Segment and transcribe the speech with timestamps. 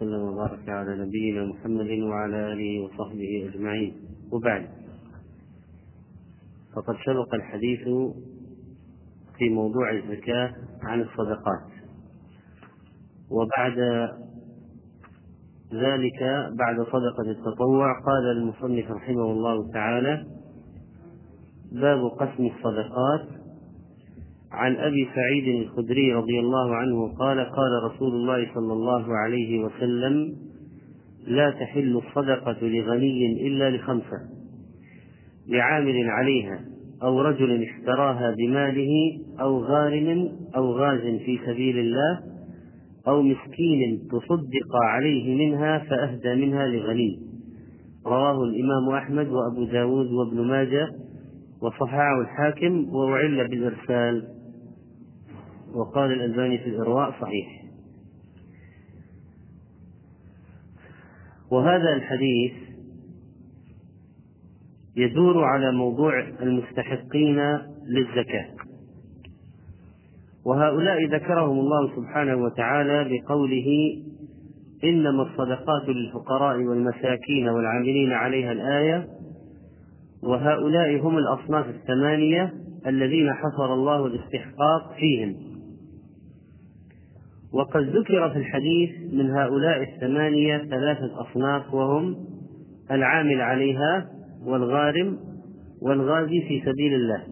[0.00, 3.94] وسلم وبارك على نبينا محمد وعلى آله وصحبه أجمعين.
[4.32, 4.68] وبعد
[6.76, 7.80] فقد سبق الحديث
[9.38, 10.52] في موضوع الزكاة
[10.82, 11.70] عن الصدقات.
[13.30, 13.78] وبعد
[15.72, 16.20] ذلك
[16.58, 20.26] بعد صدقة التطوع قال المصنف رحمه الله تعالى
[21.72, 23.43] باب قسم الصدقات
[24.54, 30.34] عن أبي سعيد الخدري رضي الله عنه قال قال رسول الله صلى الله عليه وسلم
[31.26, 34.18] لا تحل الصدقة لغني إلا لخمسة
[35.48, 36.60] لعامل عليها
[37.02, 38.90] أو رجل اشتراها بماله
[39.40, 42.20] أو غارم أو غاز في سبيل الله
[43.08, 47.18] أو مسكين تصدق عليه منها فأهدى منها لغني.
[48.06, 50.88] رواه الإمام أحمد وأبو داود وابن ماجه
[51.62, 54.33] وصححه الحاكم وأعل بالإرسال.
[55.74, 57.64] وقال الألباني في الإرواء صحيح.
[61.50, 62.52] وهذا الحديث
[64.96, 67.38] يدور على موضوع المستحقين
[67.86, 68.46] للزكاة.
[70.44, 73.96] وهؤلاء ذكرهم الله سبحانه وتعالى بقوله
[74.84, 79.08] إنما الصدقات للفقراء والمساكين والعاملين عليها الآية
[80.22, 82.52] وهؤلاء هم الأصناف الثمانية
[82.86, 85.53] الذين حصر الله الاستحقاق فيهم.
[87.54, 92.16] وقد ذكر في الحديث من هؤلاء الثمانية ثلاثة أصناف وهم
[92.90, 94.06] العامل عليها
[94.46, 95.18] والغارم
[95.82, 97.22] والغازي في سبيل الله.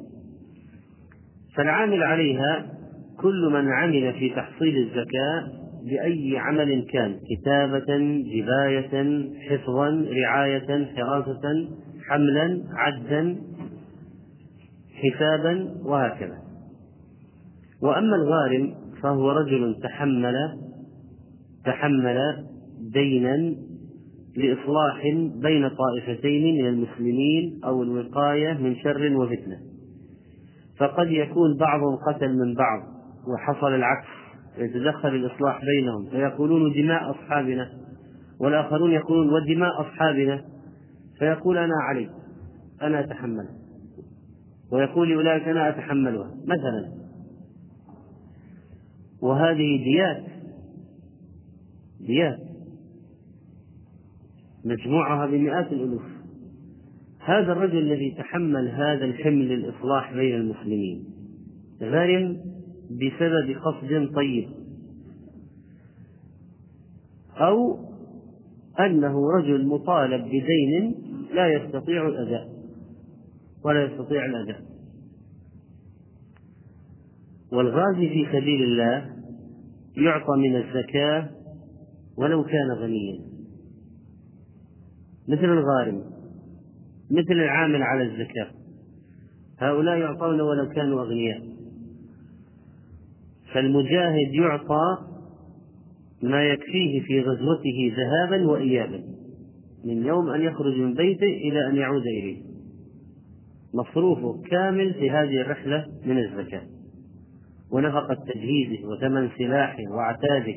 [1.56, 2.66] فالعامل عليها
[3.20, 7.98] كل من عمل في تحصيل الزكاة بأي عمل كان كتابة
[8.34, 11.68] جباية حفظا رعاية حراسة
[12.08, 13.36] حملا عدا
[14.94, 16.38] حسابا وهكذا.
[17.82, 20.34] وأما الغارم فهو رجل تحمل
[21.64, 22.46] تحمل
[22.92, 23.54] دينا
[24.36, 25.02] لإصلاح
[25.42, 29.56] بين طائفتين من المسلمين أو الوقاية من شر وفتنة.
[30.78, 32.80] فقد يكون بعضهم قتل من بعض
[33.28, 34.08] وحصل العكس
[34.58, 37.70] يتدخل الإصلاح بينهم فيقولون دماء أصحابنا
[38.40, 40.44] والآخرون يقولون ودماء أصحابنا.
[41.18, 42.10] فيقول أنا علي
[42.82, 43.48] أنا أتحمل.
[44.72, 46.30] ويقول لأولئك أنا أتحملها.
[46.46, 47.01] مثلا
[49.22, 50.24] وهذه ديات.
[52.00, 52.38] ديات.
[54.64, 56.02] مجموعها بمئات الألوف.
[57.18, 61.04] هذا الرجل الذي تحمل هذا الحمل للإصلاح بين المسلمين.
[61.82, 62.40] غرم
[62.90, 64.48] بسبب قصد طيب.
[67.36, 67.78] أو
[68.80, 70.94] أنه رجل مطالب بدين
[71.34, 72.48] لا يستطيع الأداء.
[73.64, 74.62] ولا يستطيع الأداء.
[77.52, 79.11] والغازي في سبيل الله
[79.96, 81.30] يعطى من الزكاة
[82.16, 83.20] ولو كان غنيا.
[85.28, 86.04] مثل الغارم
[87.10, 88.50] مثل العامل على الزكاة.
[89.58, 91.42] هؤلاء يعطون ولو كانوا أغنياء.
[93.54, 94.98] فالمجاهد يعطى
[96.22, 99.02] ما يكفيه في غزوته ذهابا وإيابا
[99.84, 102.42] من يوم أن يخرج من بيته إلى أن يعود إليه.
[103.74, 106.62] مصروفه كامل في هذه الرحلة من الزكاة.
[107.72, 110.54] ونفقة تجهيزه وثمن سلاحه وعتاده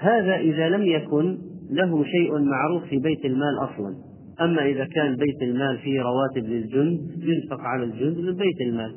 [0.00, 1.38] هذا إذا لم يكن
[1.70, 3.96] له شيء معروف في بيت المال أصلا.
[4.40, 8.96] أما إذا كان بيت المال فيه رواتب للجند ينفق على الجند من بيت المال.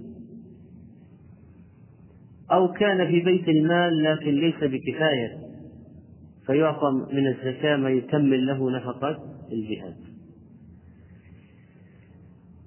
[2.51, 5.37] أو كان في بيت المال لكن ليس بكفاية
[6.45, 9.19] فيعطى من الزكاة ما يكمل له نفقة
[9.51, 9.95] الجهاد.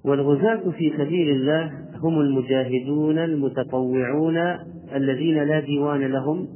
[0.05, 4.37] والغزاة في سبيل الله هم المجاهدون المتطوعون
[4.95, 6.47] الذين لا ديوان لهم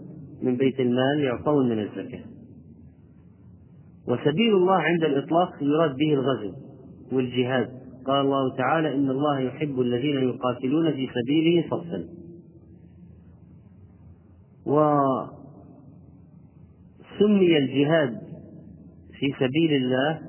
[0.44, 2.24] من بيت المال يعطون من الزكاة.
[4.08, 6.54] وسبيل الله عند الإطلاق يراد به الغزو
[7.12, 7.70] والجهاد.
[8.06, 12.04] قال الله تعالى إن الله يحب الذين يقاتلون في سبيله صفا.
[17.20, 18.22] وسمي الجهاد
[19.20, 20.20] في سبيل الله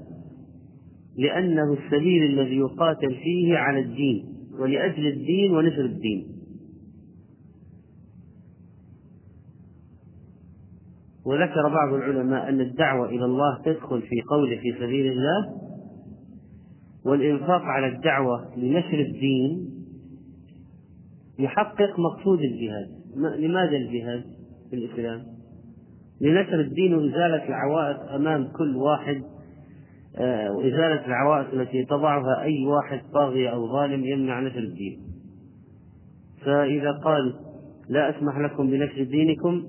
[1.19, 4.30] لأنه السبيل الذي يقاتل فيه على الدين.
[4.61, 6.27] ولأجل الدين ونشر الدين.
[11.27, 15.61] وذكر بعض العلماء أن الدعوة إلى الله تدخل في قوله في سبيل الله
[17.05, 19.71] والإنفاق على الدعوة لنشر الدين
[21.39, 22.89] يحقق مقصود الجهاد.
[23.39, 24.25] لماذا الجهاد
[24.71, 25.23] في الإسلام؟
[26.21, 29.23] لنشر الدين وإزالة العوائق أمام كل واحد
[30.19, 35.01] وإزالة العوائق التي تضعها أي واحد طاغية أو ظالم يمنع نشر الدين.
[36.45, 37.35] فإذا قال
[37.89, 39.65] لا أسمح لكم بنشر دينكم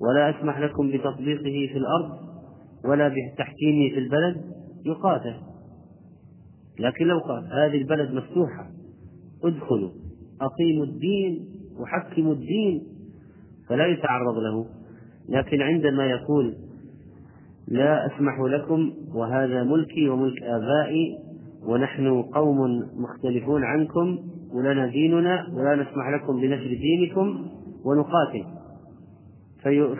[0.00, 2.18] ولا أسمح لكم بتطبيقه في الأرض
[2.84, 4.36] ولا بتحكيمه في البلد
[4.86, 5.34] يقاتل.
[6.78, 8.70] لكن لو قال هذه البلد مفتوحة
[9.44, 9.90] ادخلوا
[10.40, 11.48] أقيموا الدين
[11.80, 12.82] وحكموا الدين
[13.68, 14.66] فلا يتعرض له.
[15.28, 16.54] لكن عندما يقول
[17.68, 21.18] لا أسمح لكم وهذا ملكي وملك آبائي
[21.66, 22.58] ونحن قوم
[22.96, 24.18] مختلفون عنكم
[24.54, 27.46] ولنا ديننا ولا نسمح لكم بنشر دينكم
[27.84, 28.44] ونقاتل.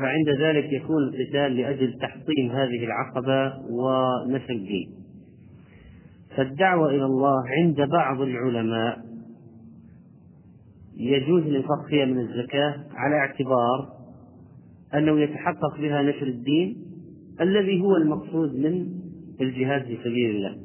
[0.00, 4.90] فعند ذلك يكون القتال لأجل تحطيم هذه العقبة ونشر الدين.
[6.36, 8.98] فالدعوة إلى الله عند بعض العلماء
[10.96, 13.88] يجوز الإنفاق فيها من الزكاة على اعتبار
[14.94, 16.85] أنه يتحقق بها نشر الدين
[17.40, 18.86] الذي هو المقصود من
[19.40, 20.56] الجهاد في سبيل الله.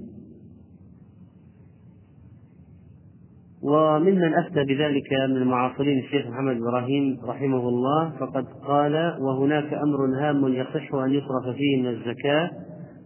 [3.63, 10.53] وممن أفتى بذلك من المعاصرين الشيخ محمد إبراهيم رحمه الله فقد قال وهناك أمر هام
[10.53, 12.49] يصح أن يصرف فيه من الزكاة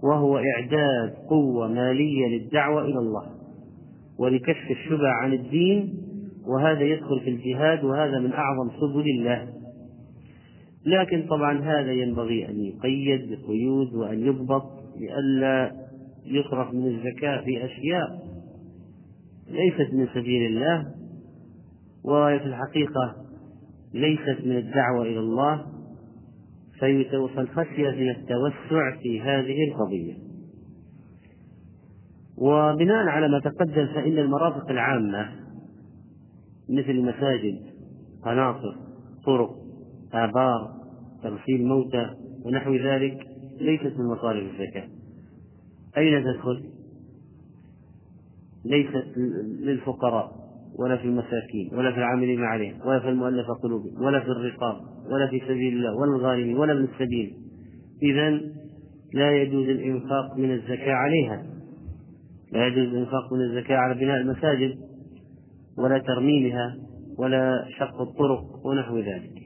[0.03, 3.23] وهو إعداد قوة مالية للدعوة إلى الله
[4.19, 5.93] ولكشف الشبع عن الدين
[6.47, 9.47] وهذا يدخل في الجهاد وهذا من أعظم سبل الله.
[10.85, 14.63] لكن طبعا هذا ينبغي أن يقيد بقيود وأن يضبط
[14.99, 15.71] لئلا
[16.25, 18.25] يصرف من الزكاة في أشياء
[19.49, 20.85] ليست من سبيل الله
[22.03, 23.15] وفي الحقيقة
[23.93, 25.65] ليست من الدعوة إلى الله
[27.35, 30.13] فالخشية من التوسع في هذه القضية.
[32.37, 35.29] وبناء على ما تقدم فإن المرافق العامة
[36.69, 37.59] مثل المساجد
[38.25, 38.75] قناطر
[39.25, 39.55] طرق
[40.13, 40.74] آبار
[41.23, 42.09] تغسيل موتى
[42.45, 43.27] ونحو ذلك
[43.61, 44.87] ليست من مصارف الزكاة.
[45.97, 46.63] أين تدخل؟
[48.65, 49.17] ليست
[49.59, 50.31] للفقراء
[50.79, 54.81] ولا في المساكين ولا في العاملين عليه ولا في المؤلفة قلوبهم ولا في الرقاب
[55.11, 57.37] ولا في سبيل الله ولا الغارمين ولا ابن السبيل.
[58.03, 58.29] إذا
[59.13, 61.45] لا يجوز الإنفاق من الزكاة عليها.
[62.51, 64.77] لا يجوز الإنفاق من الزكاة على بناء المساجد
[65.77, 66.77] ولا ترميمها
[67.17, 69.44] ولا شق الطرق ونحو ذلك.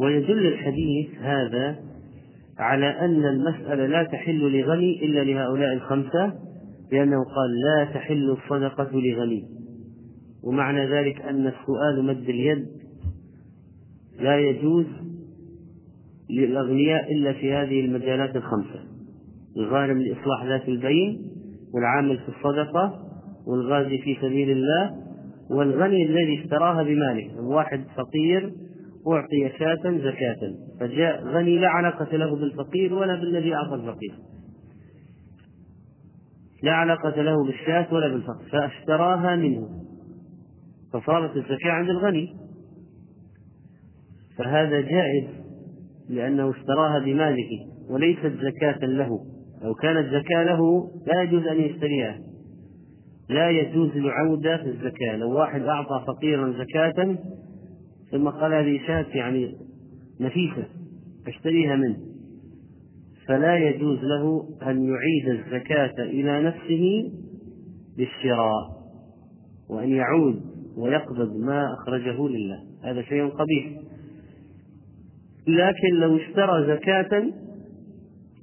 [0.00, 1.76] ويدل الحديث هذا
[2.58, 6.32] على أن المسألة لا تحل لغني إلا لهؤلاء الخمسة
[6.92, 9.44] لأنه قال لا تحل الصدقة لغني.
[10.44, 12.66] ومعنى ذلك أن السؤال مد اليد.
[14.20, 14.86] لا يجوز
[16.30, 18.80] للأغنياء إلا في هذه المجالات الخمسة.
[19.56, 21.22] الغارم لإصلاح ذات البين
[21.74, 23.10] والعامل في الصدقة
[23.46, 24.90] والغازي في سبيل الله
[25.50, 28.52] والغني الذي اشتراها بماله واحد فقير
[29.06, 30.54] أعطي شاة زكاة.
[30.80, 34.14] فجاء غني لا علاقة له بالفقير ولا بالذي أعطى الفقير.
[36.62, 39.68] لا علاقة له بالشاة ولا بالفقر فاشتراها منه.
[40.92, 42.36] فصارت الزكاة عند الغني.
[44.38, 45.24] فهذا جائز
[46.08, 47.48] لأنه اشتراها بماله
[47.90, 49.08] وليست زكاة له.
[49.62, 52.18] لو كانت زكاة له لا يجوز أن يشتريها.
[53.28, 55.16] لا يجوز العودة في الزكاة.
[55.16, 57.16] لو واحد أعطى فقيرا زكاة
[58.10, 59.56] ثم قال هذه شاة يعني
[60.20, 60.68] نفيسة
[61.26, 61.98] أشتريها منه.
[63.26, 67.12] فلا يجوز له أن يعيد الزكاة إلى نفسه
[67.96, 68.80] بالشراء
[69.68, 70.42] وأن يعود
[70.76, 72.58] ويقبض ما أخرجه لله.
[72.84, 73.80] هذا شيء قبيح.
[75.46, 77.22] لكن لو اشترى زكاة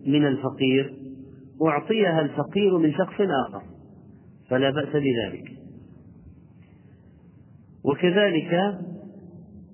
[0.05, 0.93] من الفقير
[1.67, 3.61] أعطيها الفقير من شخص آخر
[4.49, 5.51] فلا بأس بذلك.
[7.83, 8.77] وكذلك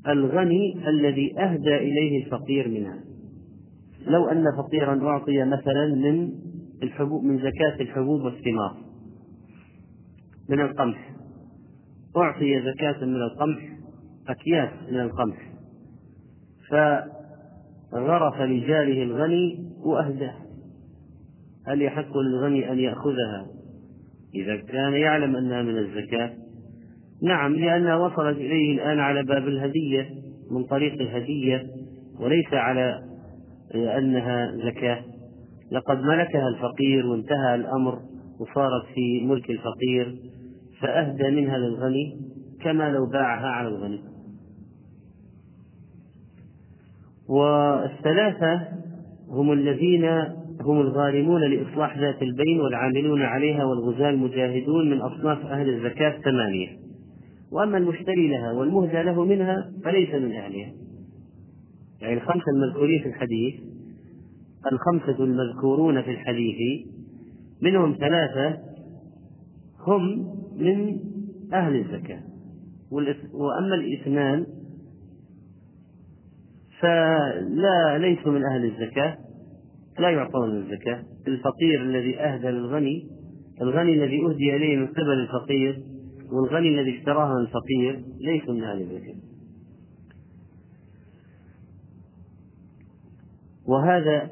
[0.08, 3.00] الغني الذي أهدى إليه الفقير منها.
[4.08, 6.32] لو أن فقيرا أعطي مثلا من
[6.84, 8.78] الحبوب من زكاة الحبوب والثمار
[10.50, 11.16] من القمح.
[12.18, 13.78] أعطي زكاة من القمح
[14.28, 15.54] أكياس من القمح.
[16.70, 20.32] فغرف لجاره الغني وأهدى
[21.68, 23.48] هل يحق للغني أن يأخذها؟
[24.36, 26.43] إذا كان يعلم أنها من الزكاة
[27.24, 30.10] نعم لأنها وصلت إليه الآن على باب الهدية
[30.52, 31.68] من طريق الهدية
[32.20, 33.00] وليس على
[33.76, 35.02] أنها زكاة.
[35.72, 38.00] لقد ملكها الفقير وانتهى الأمر
[38.40, 40.16] وصارت في ملك الفقير
[40.82, 42.18] فأهدى منها للغني
[42.64, 44.02] كما لو باعها على الغني.
[47.30, 48.68] والثلاثة
[49.30, 50.06] هم الذين
[50.62, 56.83] هم الغارمون لإصلاح ذات البين والعاملون عليها والغزاة المجاهدون من أصناف أهل الزكاة ثمانية
[57.54, 60.74] وأما المشتري لها والمهدى له منها فليس من أهلها.
[62.02, 63.54] يعني الخمسة المذكورين في الحديث
[64.72, 66.88] الخمسة المذكورون في الحديث
[67.62, 68.60] منهم ثلاثة
[69.88, 71.00] هم من
[71.54, 72.22] أهل الزكاة.
[73.34, 74.46] وأما الإثنان
[76.80, 79.18] فلا ليسوا من أهل الزكاة
[80.00, 81.04] لا يعطون الزكاة.
[81.28, 83.08] الفقير الذي أهدى للغني
[83.62, 85.93] الغني الذي أهدي إليه من قبل الفقير
[86.34, 89.16] والغني الذي اشتراه من الفقير ليسوا من أهل الزكاة
[93.66, 94.32] وهذا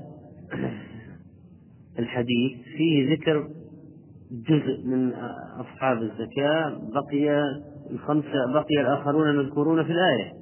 [1.99, 3.49] الحديث فيه ذكر
[4.31, 5.13] جزء من
[5.59, 7.43] أصحاب الزكاة بقي
[7.91, 10.33] الخمسة بقي الآخرون المذكورون في الآية.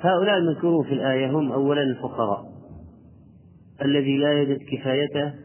[0.00, 2.54] هؤلاء المذكورون في الآية هم أولا الفقراء
[3.82, 5.43] الذي لا يجد كفايته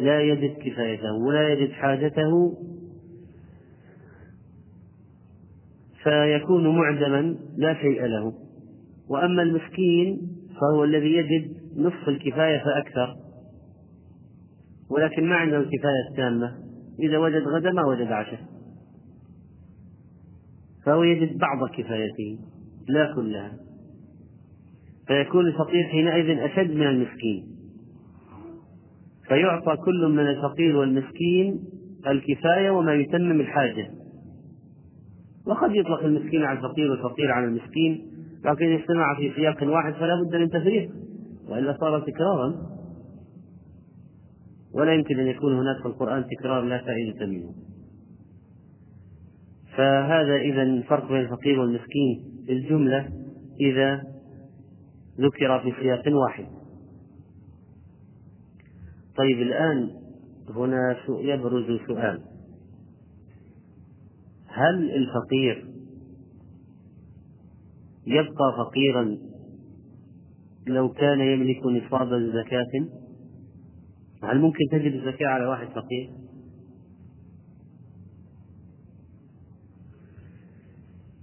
[0.00, 2.56] لا يجد كفايته ولا يجد حاجته
[6.02, 8.32] فيكون معدما لا شيء له.
[9.08, 10.20] وأما المسكين
[10.60, 13.16] فهو الذي يجد نصف الكفاية فأكثر.
[14.90, 16.54] ولكن ما عنده الكفاية التامة
[16.98, 18.40] إذا وجد غدا ما وجد عشاء.
[20.84, 22.38] فهو يجد بعض كفايته
[22.88, 23.52] لا كلها.
[25.06, 27.57] فيكون الفقير حينئذ أشد من المسكين.
[29.28, 31.60] فيعطى كل من الفقير والمسكين
[32.06, 33.90] الكفاية وما يتمم الحاجة.
[35.46, 38.06] وقد يطلق المسكين على الفقير والفقير على المسكين
[38.44, 40.90] لكن اجتمع في سياق واحد فلا بد من تفريق
[41.48, 42.54] وإلا صار تكرارا.
[44.74, 47.54] ولا يمكن أن يكون هناك في القرآن تكرار لا فائدة منه.
[49.76, 53.08] فهذا إذا الفرق بين الفقير والمسكين الجملة
[53.60, 54.02] إذا
[55.20, 56.57] ذكر في سياق واحد.
[59.18, 59.90] طيب الآن
[60.56, 62.24] هنا يبرز سؤال
[64.46, 65.66] هل الفقير
[68.06, 69.18] يبقى فقيرا
[70.66, 72.88] لو كان يملك نصاب زكاة
[74.22, 76.10] هل ممكن تجد الزكاة على واحد فقير؟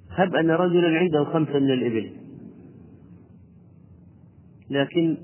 [0.10, 2.12] هب أن رجلا عنده خمسة من الإبل
[4.70, 5.18] لكن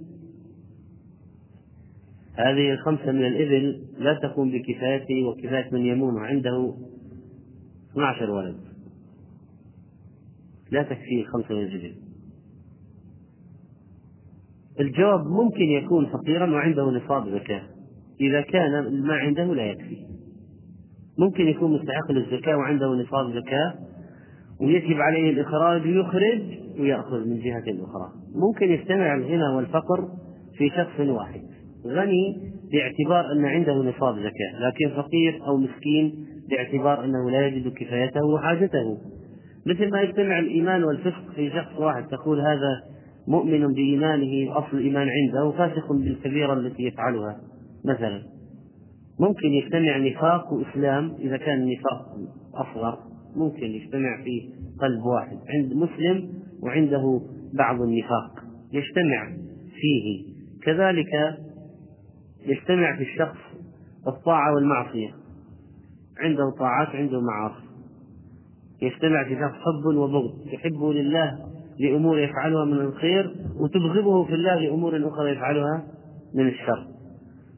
[2.41, 6.73] هذه الخمسة من الإبل لا تقوم بكفايته وكفاية من يمون وعنده
[7.91, 8.55] 12 ولد.
[10.71, 11.95] لا تكفيه خمسة من الإبل
[14.79, 17.63] الجواب ممكن يكون فقيرا وعنده نصاب زكاة.
[18.21, 19.97] إذا كان ما عنده لا يكفي.
[21.17, 23.73] ممكن يكون مستحق للزكاة وعنده نصاب زكاة
[24.61, 26.41] ويجب عليه الإخراج يخرج
[26.79, 28.11] ويأخذ من جهة أخرى.
[28.35, 30.09] ممكن يجتمع الغنى والفقر
[30.57, 31.50] في شخص واحد.
[31.87, 38.25] غني باعتبار أن عنده نصاب زكاة لكن فقير أو مسكين باعتبار أنه لا يجد كفايته
[38.25, 38.97] وحاجته.
[39.65, 42.81] مثل ما يجتمع الإيمان والفسق في شخص واحد تقول هذا
[43.27, 47.37] مؤمن بإيمانه أصل الإيمان عنده فاسق بالكبيرة التي يفعلها.
[47.85, 48.21] مثلا
[49.19, 52.05] ممكن يجتمع نفاق وإسلام إذا كان النفاق
[52.55, 52.97] أصغر
[53.35, 54.49] ممكن يجتمع في
[54.81, 56.29] قلب واحد عند مسلم
[56.63, 57.21] وعنده
[57.53, 59.27] بعض النفاق يجتمع
[59.81, 60.31] فيه.
[60.63, 61.09] كذلك
[62.45, 63.37] يجتمع في الشخص
[64.07, 65.09] الطاعة والمعصية.
[66.19, 67.65] عنده طاعات عنده معاصي.
[68.81, 70.47] يجتمع في شخص حب وبغض.
[70.53, 71.39] يحبه لله
[71.79, 75.83] لأمور يفعلها من الخير وتبغضه في الله لأمور أخرى يفعلها
[76.35, 76.87] من الشر.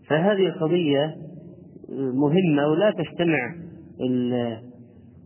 [0.07, 1.15] فهذه قضية
[2.13, 3.55] مهمة ولا تجتمع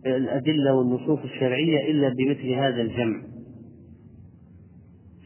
[0.06, 3.22] الأدلة والنصوص الشرعية إلا بمثل هذا الجمع.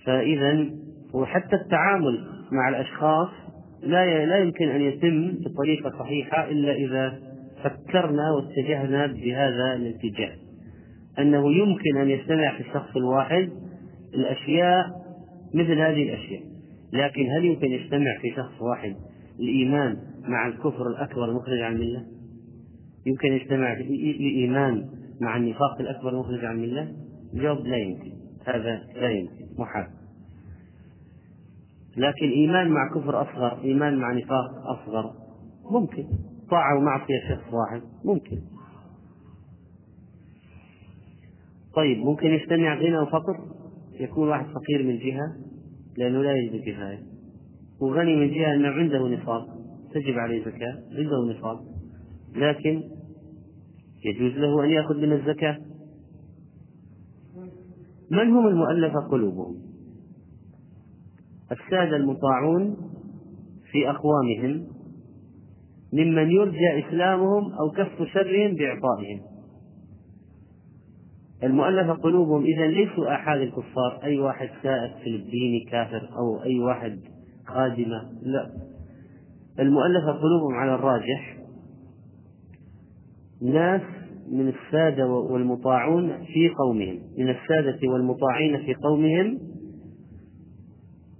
[0.06, 0.66] فإذا
[1.14, 3.30] وحتى التعامل مع الأشخاص
[3.84, 7.20] لا لا يمكن أن يتم بطريقة صحيحة إلا إذا
[7.64, 10.36] فكرنا واتجهنا بهذا الاتجاه
[11.20, 13.50] أنه يمكن أن يجتمع في الشخص الواحد
[14.14, 14.86] الأشياء
[15.54, 16.42] مثل هذه الأشياء
[16.94, 18.96] لكن هل يمكن يجتمع في شخص واحد
[19.40, 19.98] الإيمان
[20.28, 22.06] مع الكفر الأكبر المخرج عن الملة؟
[23.06, 24.86] يمكن يجتمع الإيمان
[25.22, 26.92] مع النفاق الأكبر المخرج عن الملة؟
[27.34, 28.12] الجواب لا يمكن
[28.46, 30.01] هذا لا يمكن محال
[31.98, 35.14] لكن إيمان مع كفر أصغر إيمان مع نفاق أصغر.
[35.72, 36.04] ممكن.
[36.50, 37.82] طاعة ومعصية شخص واحد.
[38.06, 38.38] ممكن.
[41.76, 43.40] طيب ممكن يجتمع غنى وفقر؟
[44.00, 45.36] يكون واحد فقير من جهة؟
[45.98, 47.04] لأنه لا يجد كفاية
[47.82, 49.48] وغني من جهة أنه عنده نصاب
[49.94, 51.60] تجب عليه زكاة عنده نصاب
[52.36, 52.84] لكن
[54.06, 55.58] يجوز له أن يأخذ من الزكاة.
[58.12, 59.71] من هم المؤلفة قلوبهم؟
[61.52, 62.78] السادة المطاعون
[63.72, 64.68] في أقوامهم
[65.94, 69.22] ممن يرجى إسلامهم أو كف شرهم بإعطائهم.
[71.44, 77.00] المؤلفة قلوبهم إذا ليسوا آحاد الكفار أي واحد سائر فلبيني كافر أو أي واحد
[77.46, 78.52] خادمة لا.
[79.60, 81.38] المؤلفة قلوبهم على الراجح.
[83.42, 83.82] ناس
[84.32, 89.51] من السادة والمطاعون في قومهم من السادة والمطاعين في قومهم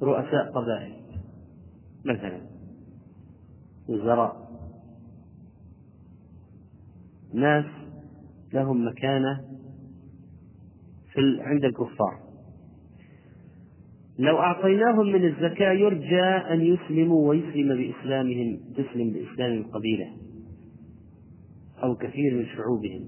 [0.02, 0.94] رؤساء قبائل
[2.06, 2.42] مثلا
[3.90, 4.52] وزراء.
[7.34, 7.66] ناس
[8.54, 9.42] لهم مكانة
[11.14, 12.32] في عند الكفار.
[14.20, 20.18] لو أعطيناهم من الزكاة يرجى أن يسلموا ويسلم بإسلامهم تسلم بإسلام القبيلة
[21.84, 23.08] أو كثير من شعوبهم.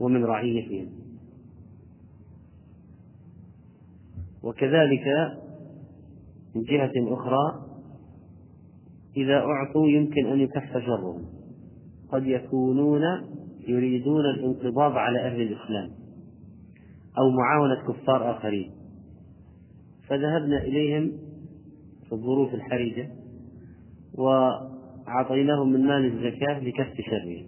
[0.00, 1.07] ومن رعيتهم.
[4.42, 5.06] وكذلك
[6.54, 7.68] من جهة أخرى
[9.16, 11.22] إذا أعطوا يمكن أن يكف شرهم
[12.12, 13.02] قد يكونون
[13.68, 15.90] يريدون الانقضاض على أهل الإسلام
[17.18, 18.70] أو معاونة كفار آخرين.
[20.08, 21.12] فذهبنا إليهم
[22.08, 23.08] في الظروف الحرجة
[24.14, 27.46] وأعطيناهم من مال الزكاة لكف شرهم.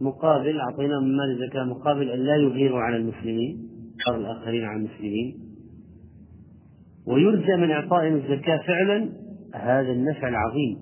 [0.00, 3.67] مقابل أعطيناهم من مال الزكاة مقابل أن لا يغيروا على المسلمين.
[4.08, 5.38] أو الآخرين على المسلمين.
[7.06, 9.12] ويرجى من إعطائهم الزكاة فعلا
[9.54, 10.78] هذا النفع العظيم.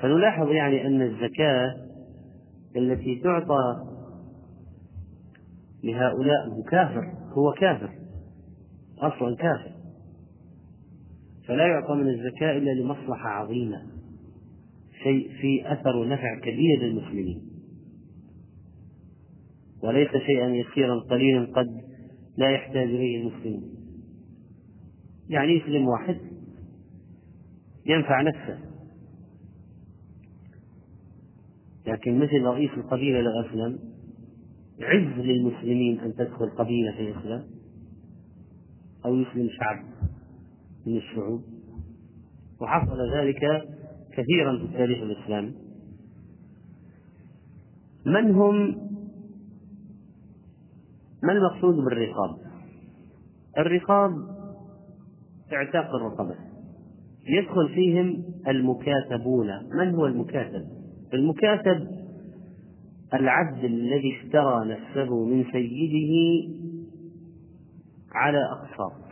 [0.00, 1.74] فنلاحظ يعني أن الزكاة
[2.76, 3.76] التي تعطى
[5.84, 7.90] لهؤلاء هو كافر هو كافر
[8.98, 9.72] أصلا كافر.
[11.48, 13.82] فلا يعطى من الزكاة إلا لمصلحة عظيمة
[15.02, 17.42] شيء في أثر ونفع كبير للمسلمين.
[19.82, 21.91] وليس شيئا يسيرا قليلا قد
[22.36, 23.74] لا يحتاج إليه المسلمون.
[25.28, 26.18] يعني يسلم واحد
[27.86, 28.58] ينفع نفسه.
[31.86, 33.78] لكن مثل رئيس القبيلة لو أسلم
[34.80, 37.44] عز للمسلمين أن تدخل قبيلة في الإسلام
[39.04, 39.84] أو يسلم شعب
[40.86, 41.42] من الشعوب.
[42.60, 43.68] وحصل ذلك
[44.12, 45.52] كثيرا في التاريخ الإسلامي
[48.06, 48.91] من هم
[51.22, 52.36] ما المقصود بالرقاب؟
[53.58, 54.12] الرقاب
[55.52, 56.34] اعتاق الرقبة.
[57.28, 59.46] يدخل فيهم المكاتبون.
[59.74, 60.66] من هو المكاتب؟
[61.14, 61.88] المكاتب
[63.14, 66.14] العبد الذي اشترى نفسه من سيده
[68.12, 69.02] على أقساط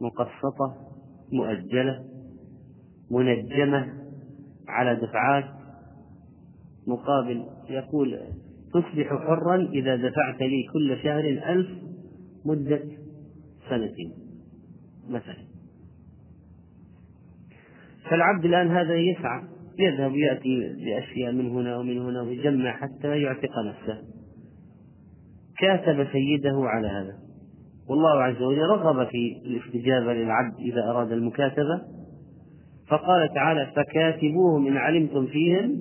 [0.00, 0.76] مقسطة
[1.32, 2.04] مؤجلة
[3.10, 3.92] منجمة
[4.68, 5.44] على دفعات.
[6.86, 8.18] مقابل يقول
[8.74, 11.68] تصبح حرا إذا دفعت لي كل شهر ألف
[12.46, 12.82] مدة
[13.70, 14.12] سنتين
[15.08, 15.52] مثلا.
[18.10, 19.42] فالعبد الآن هذا يسعى
[19.78, 24.02] يذهب يأتي بأشياء من هنا ومن هنا ويجمع حتى يعتق نفسه.
[25.58, 27.18] كاتب سيده على هذا.
[27.88, 31.82] والله عز وجل رغب في الاستجابة للعبد إذا أراد المكاتبة.
[32.88, 35.78] فقال تعالى فكاتبوهم إن علمتم فيهم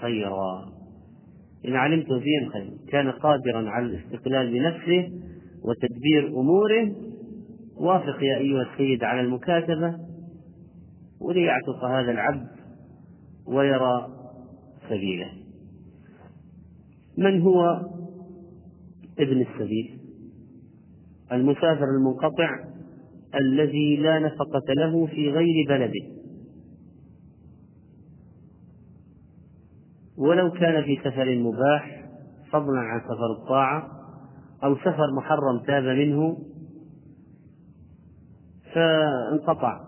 [0.00, 0.71] خيرا.
[1.68, 5.10] إن علمتم فيهم خيرا كان قادرا على الاستقلال بنفسه
[5.64, 6.92] وتدبير أموره.
[7.76, 9.94] وافق يا أيها السيد على المكاتبة.
[11.20, 12.48] وليعتق هذا العبد
[13.46, 14.08] ويرى
[14.88, 15.30] سبيله.
[17.18, 17.80] من هو
[19.18, 19.98] ابن السبيل؟
[21.32, 22.50] المسافر المنقطع
[23.34, 26.21] الذي لا نفقة له في غير بلده.
[30.18, 32.04] ولو كان في سفر مباح
[32.52, 33.88] فضلا عن سفر الطاعة
[34.64, 36.38] أو سفر محرم تاب منه
[38.74, 39.80] فانقطع.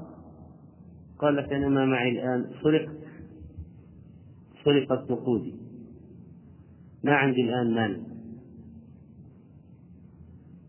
[1.18, 2.96] قال لك أنا ما معي الآن سرقت
[4.64, 5.54] سرقت نقودي.
[7.04, 8.02] ما عندي الآن مال.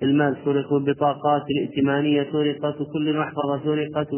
[0.04, 4.10] المال سرق والبطاقات الائتمانية سرقت وكل المحفظة سرقت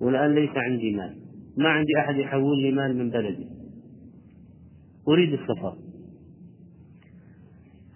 [0.00, 1.16] والآن ليس عندي مال.
[1.56, 3.57] ما عندي أحد يحول لي مال من بلدي.
[5.08, 5.76] أريد السفر.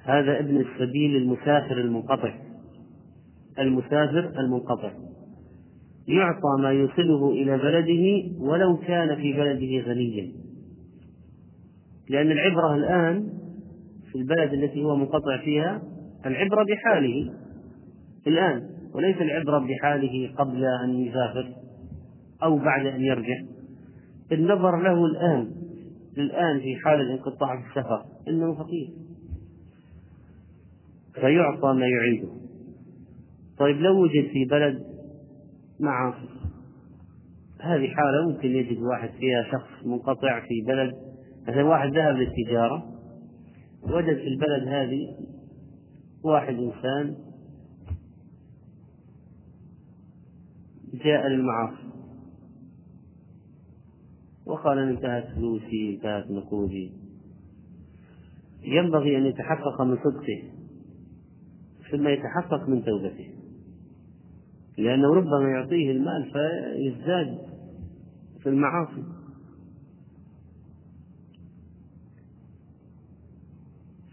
[0.04, 2.34] هذا ابن السبيل المسافر المنقطع.
[3.58, 4.92] المسافر المنقطع.
[6.08, 10.32] يعطى ما يوصله إلى بلده ولو كان في بلده غنيا.
[12.08, 13.28] لأن العبرة الآن
[14.12, 15.82] في البلد التي هو منقطع فيها
[16.26, 17.32] العبرة بحاله.
[18.26, 18.62] الآن
[18.94, 21.52] وليس العبرة بحاله قبل أن يسافر
[22.42, 23.40] أو بعد أن يرجع.
[24.32, 25.61] النظر له الآن
[26.18, 28.90] الآن في حال الانقطاع في السفر إنه فقير.
[31.14, 32.28] فيعطى ما يعيده.
[33.58, 34.84] طيب لو وجد في بلد
[35.80, 36.28] معاصي
[37.60, 40.94] هذه حالة ممكن يجد واحد فيها شخص منقطع في بلد.
[41.42, 42.92] مثلا واحد ذهب للتجارة
[43.82, 45.16] وجد في البلد هذه
[46.24, 47.16] واحد إنسان
[51.04, 51.81] جاء للمعاصي.
[54.46, 56.92] وقال أن انتهت فلوسي انتهت نقودي
[58.62, 60.42] ينبغي أن يتحقق من صدقه
[61.92, 63.28] ثم يتحقق من توبته.
[64.78, 67.38] لأنه ربما يعطيه المال فيزداد
[68.42, 69.02] في المعاصي.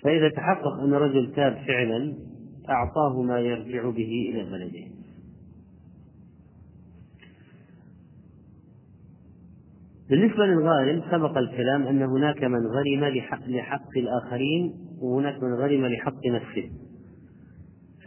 [0.03, 2.13] فإذا تحقق أن رجل تاب فعلا
[2.69, 4.88] أعطاه ما يرجع به إلى بلده.
[10.09, 16.25] بالنسبة للغارم سبق الكلام أن هناك من غرم لحق, لحق الآخرين وهناك من غرم لحق
[16.27, 16.69] نفسه.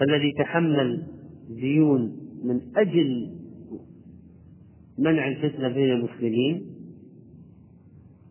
[0.00, 1.06] فالذي تحمل
[1.48, 2.00] ديون
[2.44, 3.30] من أجل
[4.98, 6.62] منع الفتنة بين المسلمين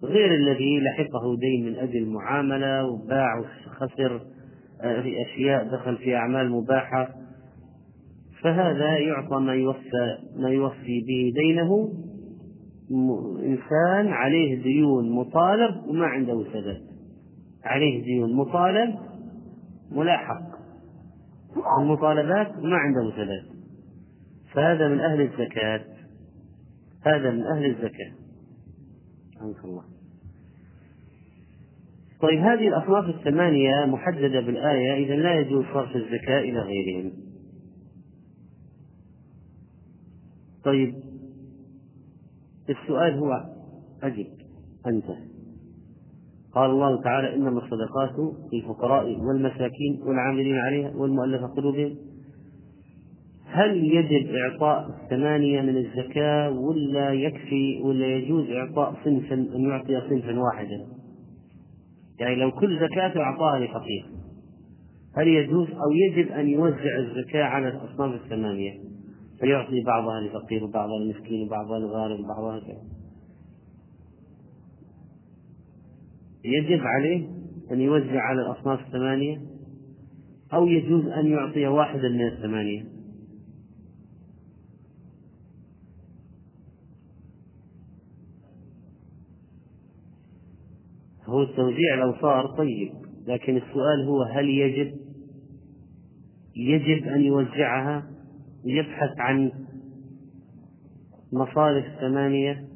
[0.04, 4.22] غير الذي لحقه دين من أجل معاملة وباع وخسر
[4.82, 7.10] آه، أشياء دخل في أعمال مباحة.
[8.42, 11.94] فهذا يعطى ما يوفى ما يوفي به دينه
[13.44, 16.82] إنسان عليه ديون مطالب وما عنده سداد
[17.64, 18.96] عليه ديون مطالب
[19.92, 20.52] ملاحق.
[21.80, 23.46] المطالبات وما عنده سداد
[24.54, 25.82] فهذا من أهل الزكاة.
[27.06, 28.12] هذا من أهل الزكاة.
[29.38, 29.84] رحمك الله.
[32.22, 37.12] طيب هذه الأصناف الثمانية محددة بالآية إذا لا يجوز صرف الزكاة إلى غيرهم.
[40.64, 40.94] طيب
[42.72, 43.44] السؤال هو
[44.04, 44.28] أجب
[44.88, 45.06] أنت.
[46.54, 51.96] قال الله تعالى إنما الصدقات للفقراء والمساكين والعاملين عليها والمؤلفة قلوبهم.
[53.46, 60.40] هل يجب إعطاء الثمانية من الزكاة ولا يكفي ولا يجوز إعطاء صنفا أن يعطي صنفا
[60.40, 60.86] واحدا؟
[62.20, 64.06] يعني لو كل زكاة أعطاها لفقير
[65.18, 68.91] هل يجوز أو يجب أن يوزع الزكاة على الأصناف الثمانية؟
[69.42, 72.84] فيعطي بعضها لفقير وبعضها للمسكين وبعضها للغارب وبعضها كذا.
[76.44, 77.28] يجب عليه
[77.72, 79.42] أن يوزع على الأصناف الثمانية
[80.54, 82.86] أو يجوز أن يعطي واحدا من الثمانية.
[91.26, 92.94] هو التوزيع لو صار طيب
[93.28, 94.94] لكن السؤال هو هل يجب؟
[96.56, 98.21] يجب أن يوزعها
[98.66, 99.52] يبحث عن
[101.34, 102.68] مصارف ثمانية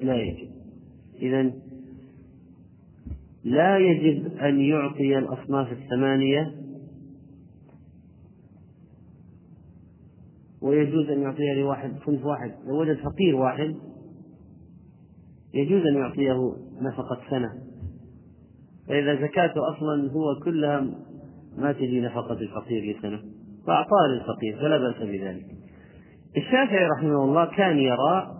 [0.00, 0.48] لا يجب.
[1.22, 1.52] إذا
[3.44, 6.54] لا يجب أن يعطي الأصناف الثمانية
[10.62, 12.54] ويجوز أن يعطيها لواحد صنف واحد.
[12.66, 13.74] لو وجد فقير واحد
[15.54, 17.52] يجوز أن يعطيه نفقة سنة.
[18.88, 20.80] فإذا زكاته أصلا هو كلها
[21.56, 23.35] ما تجي نفقة الفقير لسنة.
[23.66, 25.44] فأعطاه للفقير فلا بأس بذلك.
[26.36, 28.32] الشافعي رحمه الله كان يرى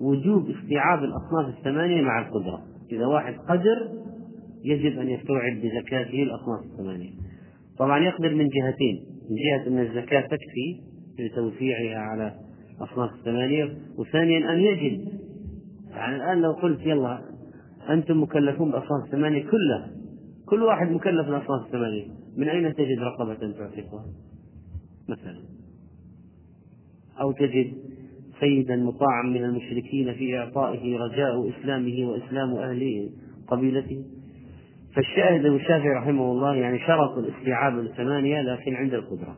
[0.00, 2.62] وجوب استيعاب الأصناف الثمانية مع القدرة.
[2.92, 3.88] إذا واحد قدر
[4.64, 7.10] يجب أن يستوعب بزكاته الأصناف الثمانية.
[7.78, 10.80] طبعا يقدر من جهتين من جهة أن الزكاة تكفي
[11.18, 12.32] لتوزيعها على
[12.80, 15.08] الأصناف الثمانية وثانيا أن يجد
[15.90, 17.18] يعني الآن لو قلت يلا
[17.90, 19.90] أنتم مكلفون بأصناف الثمانية كلها
[20.46, 24.04] كل واحد مكلف بالأصناف الثمانية من أين تجد رقبة تعتقها
[25.08, 25.42] مثلا.
[27.20, 27.72] أو تجد
[28.40, 33.10] سيدا مطاعا من المشركين في إعطائه رجاء إسلامه وإسلام أهل
[33.48, 34.04] قبيلته.
[34.94, 39.36] فالشاهد الشافعي رحمه الله يعني شرط الاستيعاب الثمانية لكن عند القدرة.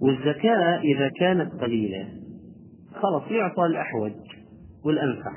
[0.00, 2.08] والزكاة إذا كانت قليلة
[2.94, 4.12] خلاص يعطى الأحوج
[4.84, 5.32] والأنفع.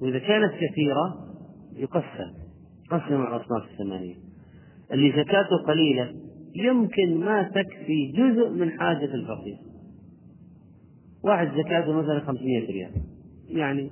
[0.00, 1.24] وإذا كانت كثيرة
[1.76, 2.32] يقسم
[2.90, 4.14] قسم الأصناف الثمانية.
[4.92, 6.14] اللي زكاته قليلة
[6.54, 9.58] يمكن ما تكفي جزء من حاجة الفقير
[11.24, 12.90] واحد زكاته مثلا 500 ريال.
[13.48, 13.90] يعني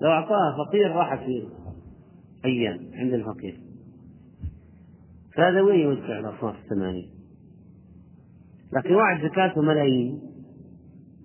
[0.00, 1.48] لو أعطاها فقير راحت في
[2.44, 3.60] أيام عند الفقير.
[5.34, 7.08] فهذا وين يوزع الأصناف الثمانية؟
[8.72, 10.20] لكن واحد زكاته ملايين.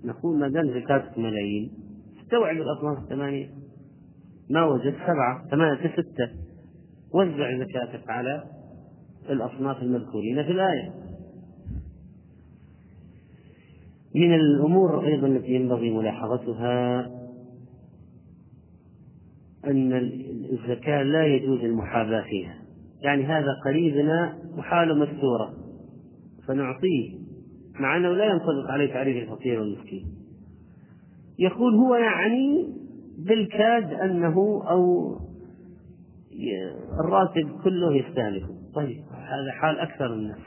[0.05, 1.71] نقول ما دام زكاتك ملايين
[2.23, 3.49] استوعب الأصناف الثمانية.
[4.49, 6.29] ما وجدت سبعة ثمانية ستة.
[7.13, 8.43] وزع زكاتك على
[9.29, 10.93] الأصناف المذكورين في الآية.
[14.15, 17.01] من الأمور أيضا التي ينبغي ملاحظتها
[19.67, 19.93] أن
[20.51, 22.55] الزكاة لا يجوز المحاباة فيها.
[23.01, 25.53] يعني هذا قريبنا وحاله مستورة.
[26.47, 27.17] فنعطيه
[27.79, 30.05] مع أنه لا ينطبق عليه تعريف الفقير والمسكين.
[31.39, 32.67] يقول هو يعني
[33.17, 35.15] بالكاد أنه أو
[36.99, 40.39] الراتب كله يستهلكه طيب هذا حال أكثر الناس.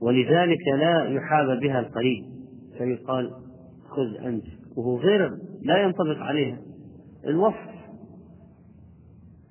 [0.00, 2.24] ولذلك لا يحاب بها القريب
[2.78, 3.30] فيقال
[3.88, 4.44] خذ أنت.
[4.76, 5.30] وهو غير
[5.62, 6.58] لا ينطبق عليها
[7.26, 7.76] الوصف.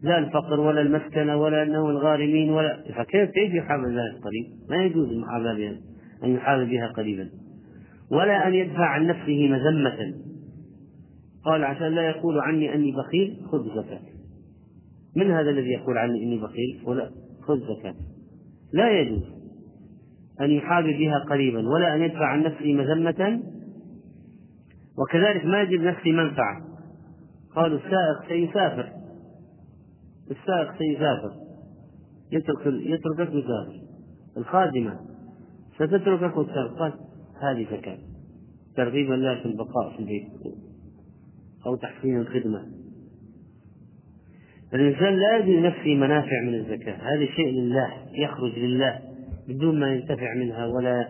[0.01, 2.83] لا الفقر ولا المسكنة ولا أنه الغارمين ولا.
[2.83, 5.77] فكيف كيف يحاب بها القريب؟ ما يجوز المحاباة بها
[6.23, 7.29] أن يحاب بها قريبا
[8.11, 10.13] ولا أن يدفع عن نفسه مذمة.
[11.45, 14.01] قال عشان لا يقول عني أني بخيل خذ زكاة.
[15.15, 17.95] من هذا الذي يقول عني إني بخيل؟ ولا خذ زكاة.
[18.73, 19.23] لا يجوز
[20.41, 23.43] أن يحابي بها قريبا ولا أن يدفع عن نفسه مذمة
[24.97, 26.61] وكذلك ما يجب نفسه منفعة.
[27.55, 28.91] قالوا السائق سيسافر.
[30.31, 31.31] السائق سيسافر.
[32.31, 33.81] يترك يتركك ويسافر
[34.37, 34.99] الخادمة
[35.75, 36.93] ستتركك وتسافر.
[37.41, 37.97] هذه زكاة.
[38.75, 40.27] ترغيبا لها في البقاء في البيت.
[41.65, 42.61] أو تحسين الخدمة.
[44.73, 46.93] الإنسان لا يجد لنفسه منافع من الزكاة.
[46.93, 48.99] هذا شيء لله يخرج لله
[49.47, 51.07] بدون ما ينتفع منها ولا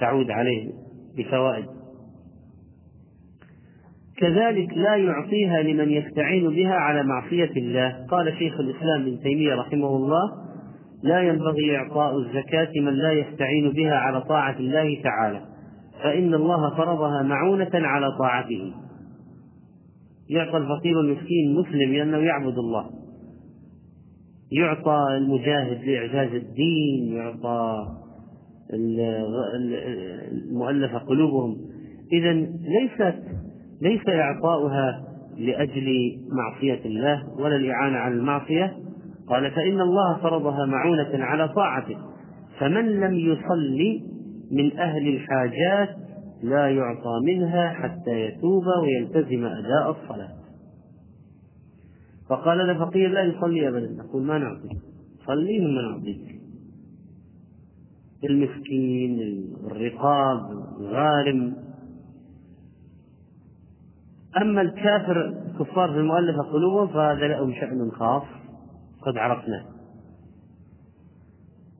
[0.00, 0.70] تعود عليه
[1.16, 1.66] بفوائد.
[4.16, 8.06] كذلك لا يعطيها لمن يستعين بها على معصية الله.
[8.10, 10.50] قال شيخ الإسلام ابن تيمية رحمه الله
[11.02, 15.40] لا ينبغي إعطاء الزكاة من لا يستعين بها على طاعة الله تعالى
[16.02, 18.74] فإن الله فرضها معونة على طاعته.
[20.30, 22.90] يعطى الفقير المسكين مسلم لأنه يعبد الله.
[24.52, 27.86] يعطى المجاهد لإعزاز الدين يعطى
[30.50, 31.56] المؤلفة قلوبهم.
[32.12, 33.18] إذا ليست
[33.82, 35.04] ليس إعطاؤها
[35.38, 38.76] لأجل معصية الله ولا الإعانة على المعصية.
[39.28, 41.96] قال فإن الله فرضها معونة على طاعته.
[42.58, 44.02] فمن لم يصلي
[44.52, 45.96] من أهل الحاجات
[46.42, 50.40] لا يعطى منها حتى يتوب ويلتزم أداء الصلاة.
[52.28, 54.02] فقال له فقير لا يصلي أبدا.
[54.02, 54.78] نقول ما نعطيك
[55.26, 56.40] صليه ما نعطيك
[58.24, 60.50] المسكين الرقاب
[60.80, 61.56] الغارم.
[64.42, 68.22] أما الكافر الكفار في المؤلفة قلوبهم فهذا لهم شأن خاص.
[69.02, 69.79] قد عرفناه.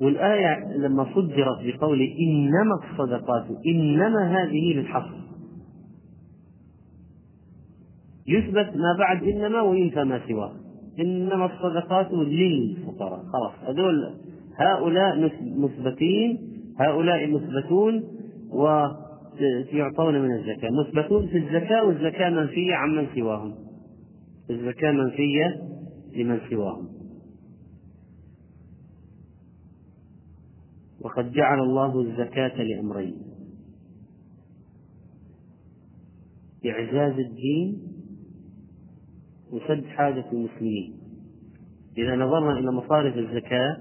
[0.01, 5.21] والآية لما صدرت بقول إنما الصدقات إنما هذه للحصر.
[8.29, 10.53] يثبت ما بعد إنما وينفى ما سواه.
[11.01, 13.21] إنما الصدقات للفقراء.
[13.33, 14.15] خلاص هذول
[14.59, 16.39] هؤلاء مثبتين
[16.81, 18.05] هؤلاء مثبتون
[18.53, 20.71] ويعطون من الزكاة.
[20.71, 23.55] مثبتون في الزكاة والزكاة منفية عمن سواهم.
[24.51, 25.57] الزكاة منفية
[26.17, 27.00] لمن سواهم.
[31.01, 33.17] وقد جعل الله الزكاة لأمرين.
[36.67, 37.83] إعزاز الدين
[39.53, 40.97] وسد حاجة المسلمين.
[41.99, 43.77] إذا نظرنا إلى مصارف الزكاة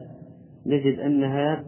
[0.65, 1.65] نجد أنها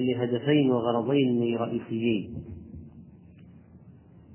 [0.00, 2.34] لهدفين وغرضين رئيسيين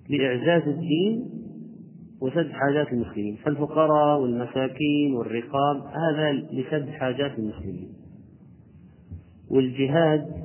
[0.09, 1.29] لإعزاز الدين
[2.21, 3.35] وسد حاجات المسلمين.
[3.35, 8.02] فالفقراء والمساكين والرقاب هذا لسد حاجات المسلمين.
[9.53, 10.43] والجهاد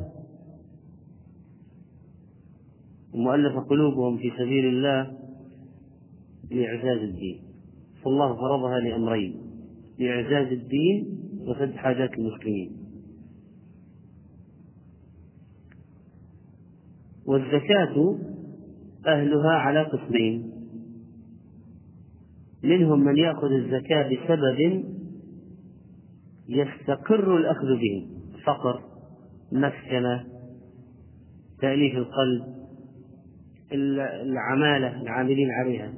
[3.15, 5.19] ومؤلف قلوبهم في سبيل الله
[6.51, 7.41] لإعزاز الدين.
[8.05, 9.37] فالله فرضها لأمرين
[9.99, 12.73] لإعزاز الدين وسد حاجات المسلمين.
[17.27, 18.19] والزكاة
[19.07, 20.53] أهلها على قسمين
[22.63, 24.85] منهم من يأخذ الزكاة بسبب
[26.49, 28.07] يستقر الأخذ به
[28.45, 28.88] فقر
[29.53, 30.25] مسكنة
[31.61, 32.59] تأليف القلب
[34.23, 35.93] العمالة العاملين عليها.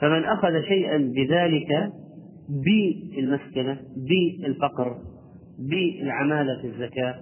[0.00, 1.92] فمن أخذ شيئا بذلك
[2.48, 4.96] بالمسكنة بالفقر
[5.58, 7.14] بالعمالة في الزكاة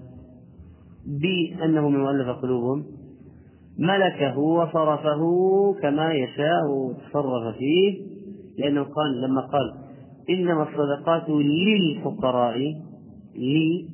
[1.06, 2.84] بأنه من مؤلف قلوبهم
[3.78, 5.20] ملكه وصرفه
[5.82, 8.00] كما يشاء وتصرف فيه
[8.58, 9.74] لأنه قال لما قال
[10.30, 12.58] إنما الصدقات للفقراء
[13.34, 13.88] لي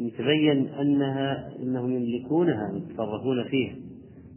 [0.00, 3.76] يتبين أنها أنهم يملكونها يتصرفون فيها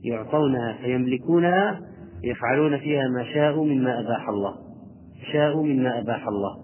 [0.04, 1.82] يعطونها فيملكونها
[2.24, 4.70] يفعلون فيها ما شاءوا مما أباح الله
[5.32, 6.58] شاءوا مما أباح الله.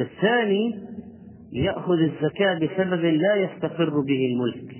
[0.00, 0.74] الثاني
[1.52, 4.76] يأخذ الزكاة بسبب لا يستقر به الملك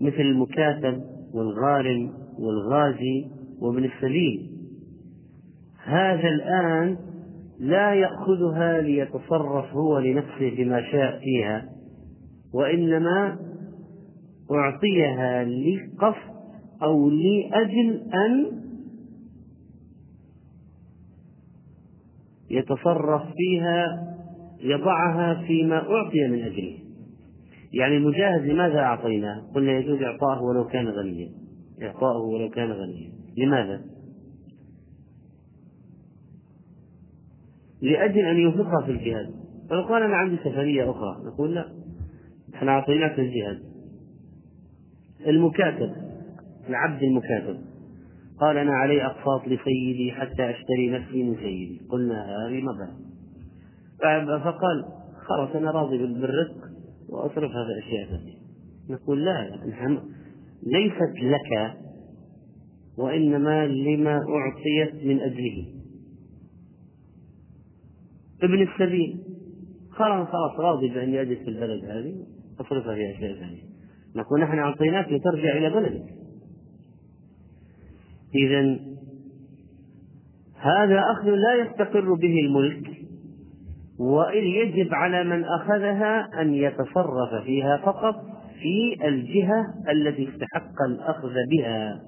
[0.00, 1.02] مثل المكاتب
[1.34, 3.26] والغارم والغازي
[3.60, 4.50] وابن السبيل.
[5.84, 6.96] هذا الآن
[7.58, 11.68] لا يأخذها ليتصرف هو لنفسه بما شاء فيها
[12.54, 13.38] وإنما
[14.50, 16.36] أعطيها لقصد
[16.82, 18.46] أو لأجل أن
[22.50, 23.84] يتصرف فيها
[24.60, 26.78] يضعها فيما أعطي من أجله
[27.72, 31.28] يعني المجاهد لماذا أعطيناه؟ قلنا يجوز إعطاءه ولو كان غنيا
[31.82, 33.95] إعطاؤه ولو كان غنيا لماذا؟
[37.82, 39.30] لأجل أن ينفقها في الجهاد.
[39.70, 41.68] فلو قال أنا عندي سفرية أخرى نقول لا
[42.54, 43.58] إحنا أعطيناك الجهاد.
[45.26, 45.92] المكاتب
[46.68, 47.60] العبد المكاتب.
[48.40, 51.80] قال أنا علي أقساط لسيدي حتى أشتري نفسي من سيدي.
[51.90, 52.90] قلنا هذه مبلغ.
[54.38, 54.84] فقال
[55.28, 56.56] خلاص أنا راضي بالرزق
[57.08, 58.36] وأصرفها في أشياء ثانية.
[58.90, 59.58] نقول لا
[60.62, 61.76] ليست لك
[62.98, 65.75] وإنما لما أعطيت من أجله.
[68.42, 69.18] ابن السبيل.
[69.90, 72.14] خلاص خلاص راضي بأني أجلس في البلد هذه
[72.60, 73.62] أصرفها في أشياء ثانية.
[74.16, 76.14] نقول نحن أعطيناك لترجع إلى بلدك.
[78.34, 78.78] إذا
[80.54, 82.90] هذا أخذ لا يستقر به الملك
[83.98, 88.14] وإن يجب على من أخذها أن يتصرف فيها فقط
[88.62, 92.02] في الجهة التي استحق الأخذ بها.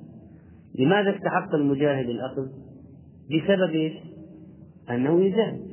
[0.79, 2.47] لماذا استحق المجاهد الأخذ؟
[3.31, 3.93] بسبب إيش؟
[4.91, 5.68] أنه يجاهد.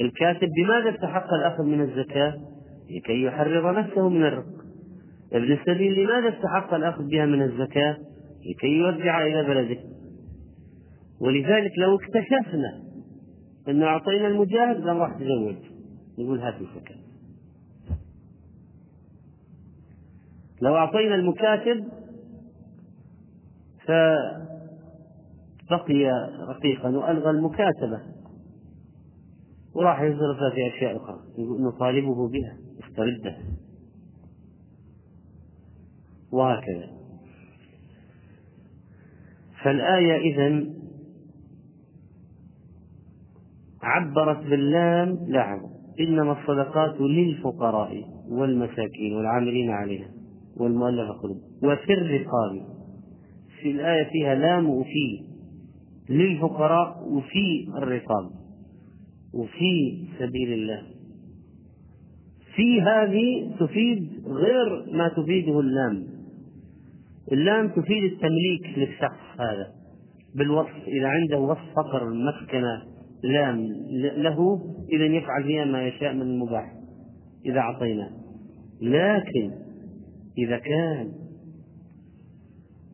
[0.00, 2.34] الكاتب بماذا استحق الأخذ من الزكاة؟
[2.90, 4.54] لكي يحرر نفسه من الرق.
[5.32, 7.96] ابن السبيل لماذا استحق الأخذ بها من الزكاة؟
[8.50, 9.80] لكي يرجع إلى بلده.
[11.20, 12.82] ولذلك لو اكتشفنا
[13.68, 15.56] أن أعطينا المجاهد لم راح تزوج.
[16.18, 16.96] نقول هات الزكاة
[20.62, 21.84] لو أعطينا المكاتب
[25.68, 26.04] فبقي
[26.48, 28.13] رقيقا وألغى المكاتبة.
[29.74, 31.18] وراح يصرفها في أشياء أخرى.
[31.38, 33.38] نطالبه بها استردها
[36.32, 36.90] وهكذا.
[39.64, 40.74] فالآية إذن
[43.82, 45.60] عبرت باللام لا
[46.00, 50.08] إنما الصدقات للفقراء والمساكين والعاملين عليها
[50.56, 51.38] والمؤلفة قلوب.
[51.62, 52.74] وفي الرقاب.
[53.60, 55.24] في الآية فيها لام وفي
[56.08, 58.43] للفقراء وفي الرقاب.
[59.34, 60.82] وفي سبيل الله.
[62.54, 66.06] في هذه تفيد غير ما تفيده اللام.
[67.32, 69.66] اللام تفيد التمليك للشخص هذا.
[70.34, 72.82] بالوصف إذا عنده وصف فقر مسكنة
[73.24, 73.58] لام
[74.16, 74.60] له
[74.92, 76.72] إذا يفعل فيها ما يشاء من المباح
[77.46, 78.10] إذا أعطيناه.
[78.82, 79.50] لكن
[80.38, 81.12] إذا كان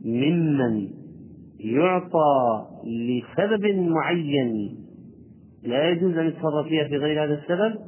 [0.04, 0.88] ممن
[1.60, 4.76] يعطى لسبب معين
[5.62, 7.78] لا يجوز أن يتصرف فيها في غير هذا السبب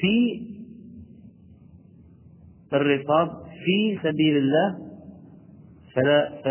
[0.00, 0.42] في
[2.72, 3.28] الرقاب
[3.64, 4.78] في سبيل الله
[5.94, 6.42] فلا,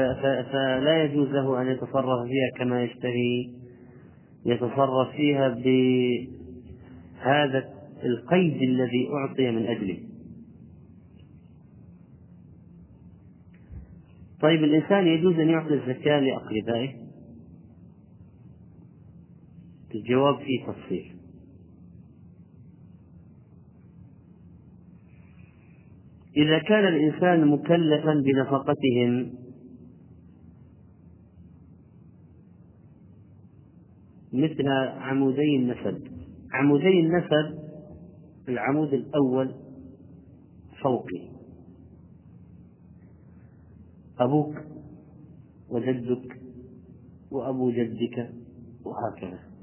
[0.52, 3.50] فلا يجوز له أن يتصرف فيها كما يشتهي
[4.46, 5.50] يتصرف فيها
[7.24, 7.64] بهذا
[8.04, 9.98] القيد الذي أعطي من أجله.
[14.42, 17.05] طيب الإنسان يجوز أن يعطي الزكاة لأقربائه.
[19.96, 21.16] الجواب فيه تفصيل
[26.38, 29.34] إذا كان الإنسان مكلفا بنفقتهم
[34.34, 36.08] مثل عمودي النسب.
[36.54, 37.60] عمودي النسب
[38.50, 39.56] العمود الأول
[40.84, 41.30] فوقي.
[44.20, 44.56] أبوك
[45.70, 46.42] وجدك
[47.32, 48.30] وأبو جدك
[48.86, 49.55] وهكذا.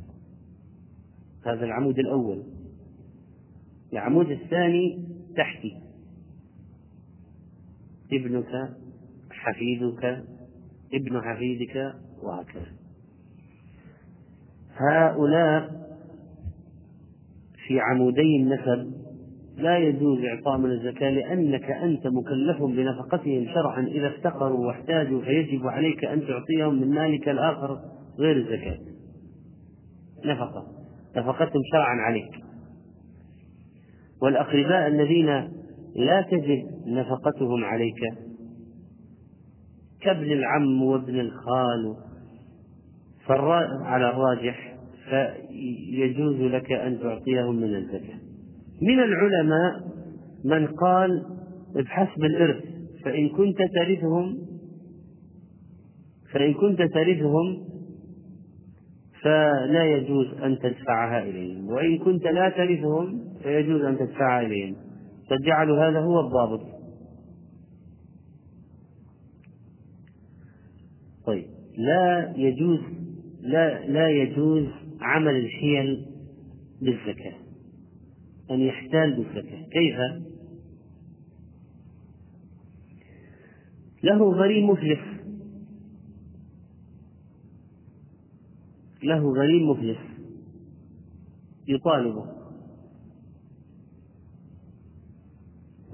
[1.47, 2.43] هذا العمود الأول.
[3.93, 5.05] العمود الثاني
[5.37, 5.77] تحتي.
[8.13, 8.71] ابنك
[9.31, 10.25] حفيدك
[10.95, 12.73] ابن حفيدك وهكذا.
[14.77, 15.71] هؤلاء
[17.67, 18.93] في عمودي النسب
[19.57, 23.87] لا يجوز إعطاء من الزكاة لأنك أنت مكلف بنفقتهم شرعا.
[23.87, 27.81] إذا افتقروا واحتاجوا فيجب عليك أن تعطيهم من مالك الآخر
[28.19, 28.79] غير الزكاة.
[30.25, 30.82] نفقة.
[31.17, 32.31] نفقتهم شرعا عليك.
[34.23, 35.27] والأقرباء الذين
[35.97, 38.01] لا تجد نفقتهم عليك
[40.01, 41.97] كابن العم وابن الخال
[43.83, 44.77] على الراجح
[45.11, 48.19] فيجوز لك أن تعطيهم من الزكاة.
[48.83, 49.81] من العلماء
[50.45, 51.23] من قال
[51.75, 52.65] بحسب الإرث
[53.05, 54.39] فإن كنت ترثهم
[56.33, 57.72] فإن كنت ترثهم
[59.23, 61.69] فلا يجوز أن تدفعها إليهم.
[61.69, 64.77] وإن كنت لا ترثهم فيجوز أن تدفعها إليهم.
[65.31, 66.67] فجعلوا هذا هو الضابط.
[71.27, 71.47] طيب
[71.77, 72.81] لا يجوز
[73.41, 74.67] لا لا يجوز
[75.01, 76.07] عمل الحيل
[76.83, 77.35] بالزكاة.
[78.51, 79.63] أن يحتال بالزكاة.
[79.63, 79.97] كيف؟
[84.03, 85.12] له غريم مفلس.
[89.05, 89.99] له غريم مفلس.
[91.69, 92.27] يطالبه.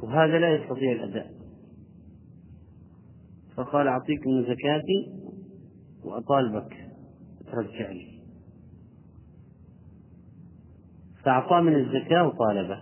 [0.02, 1.32] وهذا لا يستطيع الأداء.
[3.56, 5.12] فقال أعطيك من زكاتي
[6.04, 6.76] وأطالبك.
[7.52, 8.18] ترجع لي
[11.24, 12.80] فأعطاه من الزكاة وطالبه.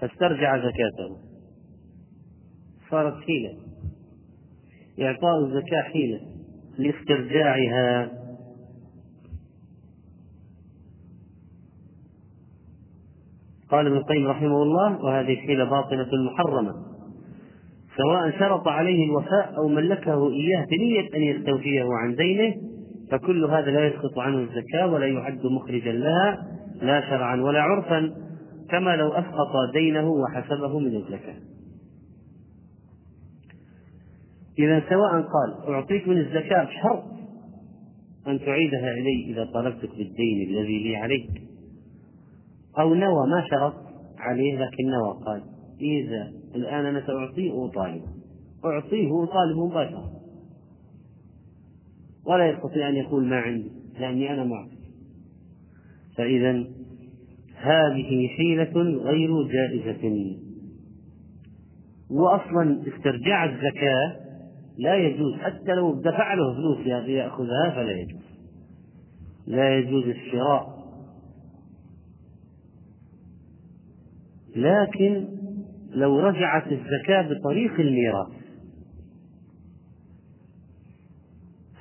[0.00, 1.18] فاسترجع زكاته.
[2.90, 3.58] صارت حيلة.
[5.00, 6.20] إعطاء الزكاة حيلة.
[6.78, 8.17] لاسترجاعها.
[13.70, 16.72] قال ابن القيم رحمه الله وهذه حيلة باطلة محرمة.
[17.96, 22.54] سواء شرط عليه الوفاء أو ملكه إياه بنية أن يستوفيه عن دينه
[23.10, 26.46] فكل هذا لا يسقط عنه الزكاة ولا يعد مخرجا لها
[26.82, 28.14] لا شرعا ولا عرفا
[28.70, 31.36] كما لو أسقط دينه وحسبه من الزكاة.
[34.58, 37.04] إذا سواء قال أعطيك من الزكاة بشرط
[38.26, 41.47] أن تعيدها إلي إذا طلبتك بالدين الذي لي عليك.
[42.80, 43.74] أو نوى ما شرط
[44.18, 45.42] عليه لكن نوى قال
[45.80, 48.18] إذا الآن أنا سأعطيه وأطالبه
[48.64, 50.10] أعطيه وأطالبه مباشرة.
[52.26, 53.70] ولا يستطيع أن يقول ما عندي
[54.00, 54.78] لأني أنا معطي
[56.16, 56.64] فإذا
[57.56, 60.36] هذه حيلة غير جائزة.
[62.10, 64.16] وأصلا استرجاع الزكاة
[64.78, 68.22] لا يجوز حتى لو دفع له فلوس يأخذها فلا يجوز.
[69.46, 70.77] لا يجوز الشراء.
[74.56, 75.28] لكن
[75.90, 78.38] لو رجعت الزكاة بطريق الميراث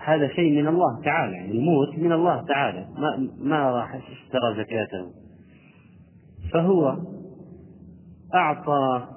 [0.08, 5.12] هذا شيء من الله تعالى يعني الموت من الله تعالى ما ما راح اشترى زكاته.
[6.54, 6.98] فهو
[8.36, 9.08] أعطى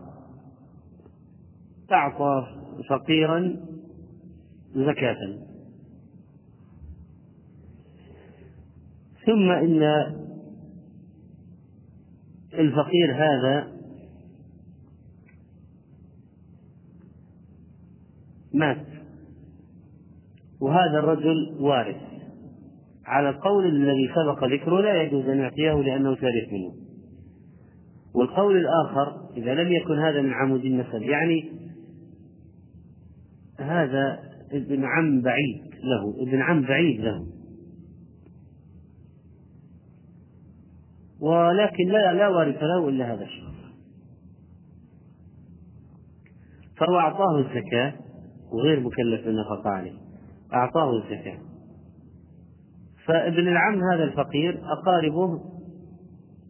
[1.93, 2.47] أعطى
[2.89, 3.57] فقيرا
[4.75, 5.17] زكاة.
[9.27, 9.83] ثم إن
[12.55, 13.69] الفقير هذا
[18.55, 18.87] مات.
[20.61, 21.97] وهذا الرجل وارث.
[23.07, 26.73] على القول الذي سبق ذكره لا يجوز أن يعطيه لأنه ثالث منه.
[28.15, 31.53] والقول الآخر إذا لم يكن هذا من عمود النسب يعني
[33.59, 34.19] هذا
[34.53, 37.40] ابن عم بعيد له ابن عم بعيد له.
[41.21, 43.61] ولكن لا لا وارث له إلا هذا الشخص
[46.81, 47.93] فهو أعطاه الزكاة
[48.53, 49.93] وغير مكلف بالنفقة عليه.
[50.55, 51.39] أعطاه الزكاة.
[53.07, 55.41] فابن العم هذا الفقير أقاربه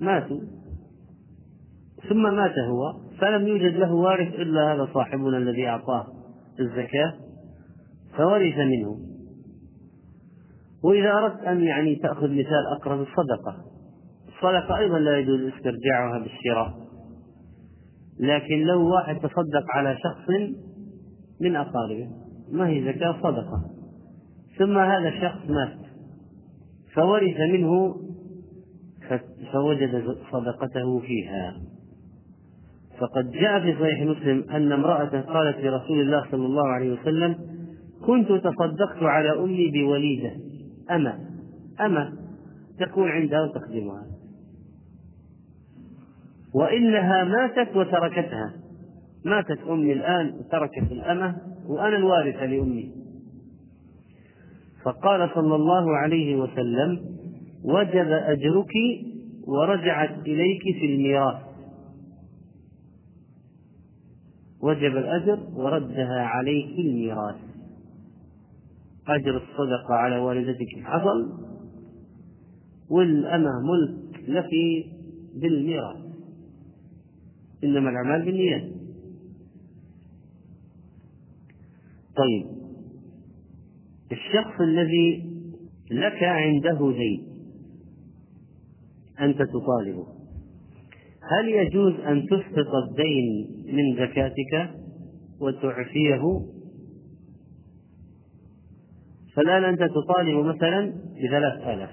[0.01, 0.41] ماتوا.
[2.09, 6.07] ثم مات هو فلم يوجد له وارث إلا هذا صاحبنا الذي أعطاه
[6.61, 7.15] الزكاة
[8.17, 8.99] فورث منه.
[10.85, 13.70] وإذا أردت أن يعني تأخذ مثال أقرب الصدقة
[14.41, 16.75] الصدقة أيضا لا يجوز استرجاعها بالشراء.
[18.21, 20.31] لكن لو واحد تصدق على شخص
[21.41, 22.09] من أقاربه
[22.53, 23.65] ما هي زكاة؟ صدقة.
[24.59, 25.79] ثم هذا الشخص مات
[26.95, 27.97] فورث منه
[29.53, 31.57] فوجد صدقته فيها.
[32.99, 37.37] فقد جاء في صحيح مسلم أن امرأة قالت لرسول الله صلى الله عليه وسلم
[38.07, 40.33] كنت تصدقت على أمي بوليدة
[40.91, 41.19] أما
[41.81, 42.13] أما
[42.79, 44.20] تكون عندها وتخدمها.
[46.55, 48.53] وإنها ماتت وتركتها.
[49.25, 51.37] ماتت أمي الآن وتركت الأمة
[51.67, 52.93] وأنا الوارثة لأمي.
[54.85, 57.01] فقال صلى الله عليه وسلم
[57.65, 58.73] وجب أجرك
[59.47, 61.43] ورجعت إليك في الميراث.
[64.63, 67.37] وجب الأجر وردها عليك الميراث.
[69.09, 71.33] أجر الصدقة على والدتك حصل
[72.91, 74.51] والأمة ملك لك
[75.35, 76.10] بالميراث.
[77.65, 78.63] إنما الأعمال بالنيات.
[82.17, 82.47] طيب.
[84.13, 85.31] الشخص الذي
[85.91, 87.27] لك عنده دين
[89.21, 90.07] أنت تطالبه
[91.23, 94.81] هل يجوز أن تسقط الدين من زكاتك
[95.41, 96.23] وتعفيه؟
[99.37, 100.93] فالآن أنت تطالب مثلا
[101.25, 101.91] بثلاث آلاف.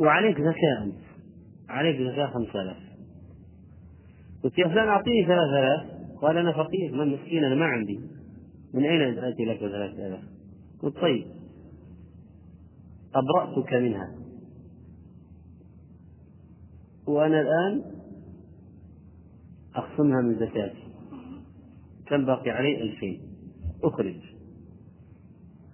[0.00, 0.92] وعليك زكاة
[1.68, 2.85] عليك زكاة خمسة آلاف.
[4.44, 5.96] قلت يا فلان أعطيني ثلاث آلاف.
[6.22, 8.00] قال أنا فقير من مسكين أنا ما عندي.
[8.74, 10.22] من أين آتي لك ثلاثة آلاف؟
[10.82, 11.26] قلت طيب.
[13.14, 14.14] أبرأتك منها.
[17.06, 17.82] وأنا الآن
[19.74, 20.84] أخصمها من زكاتي.
[22.06, 23.20] كم باقي علي؟ ألفين.
[23.84, 24.20] أخرج.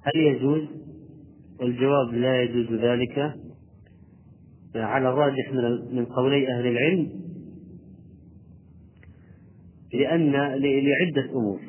[0.03, 0.63] هل يجوز؟
[1.63, 3.35] الجواب لا يجوز ذلك.
[4.75, 7.22] على الراجح من من قولي أهل العلم
[9.93, 10.33] لأن
[10.63, 11.61] لعدة أمور.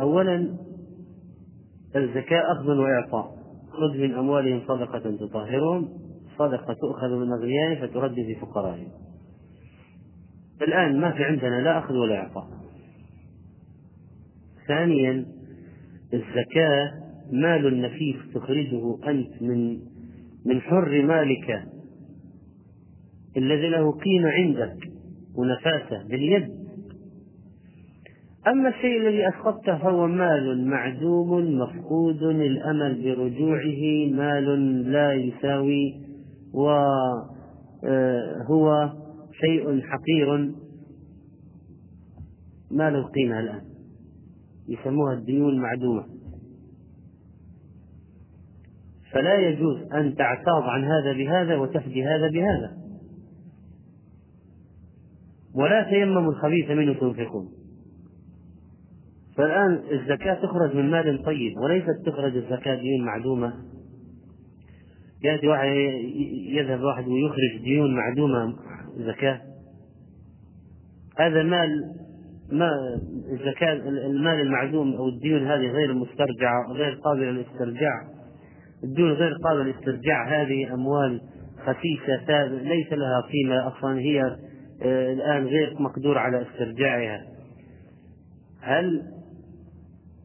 [0.00, 0.56] أولا
[1.96, 3.42] الزكاة أخذ وإعطاء.
[3.70, 5.88] خذ من أموالهم صدقة تطهرهم
[6.38, 8.88] صدقة تؤخذ من أغنيائهم فترد في فقرائهم.
[10.62, 12.48] الآن ما في عندنا لا أخذ ولا إعطاء.
[14.68, 15.41] ثانيا
[16.14, 16.90] الزكاة
[17.32, 19.78] مال نفيس تخرجه أنت من
[20.46, 21.62] من حر مالك
[23.36, 24.76] الذي له قيمة عندك
[25.34, 26.62] ونفاسة باليد.
[28.48, 35.94] أما الشيء الذي أسقطته فهو مال معدوم مفقود الأمل برجوعه مال لا يساوي
[36.54, 37.22] وهو
[37.84, 38.92] آه،
[39.32, 40.52] شيء حقير.
[42.70, 43.71] ما له قيمة الآن؟
[44.68, 46.04] يسموها الديون معدومة
[49.12, 52.76] فلا يجوز أن تعتاض عن هذا بهذا وتفدي هذا بهذا.
[55.54, 57.48] ولا تيمموا الخبيث منه تنفقون.
[59.36, 63.52] فالآن الزكاة تخرج من مال طيب وليست تخرج الزكاة ديون معدومة.
[65.24, 65.66] يأتي واحد
[66.48, 68.56] يذهب واحد ويخرج ديون معدومة
[68.96, 69.40] زكاة.
[71.18, 71.68] هذا المال
[72.50, 72.70] ما
[73.32, 78.02] الزكاة المال المعدوم أو الديون هذه غير مسترجعة غير قابلة للاسترجاع
[78.84, 81.20] الديون غير قابلة للاسترجاع هذه أموال
[81.58, 84.36] خسيسة ليس لها قيمة أصلا هي
[84.82, 87.20] آه، الآن غير مقدور على استرجاعها.
[88.60, 89.02] هل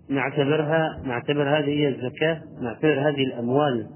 [0.09, 3.87] نعتبرها نعتبر هذه هي الزكاة؟ نعتبر هذه الأموال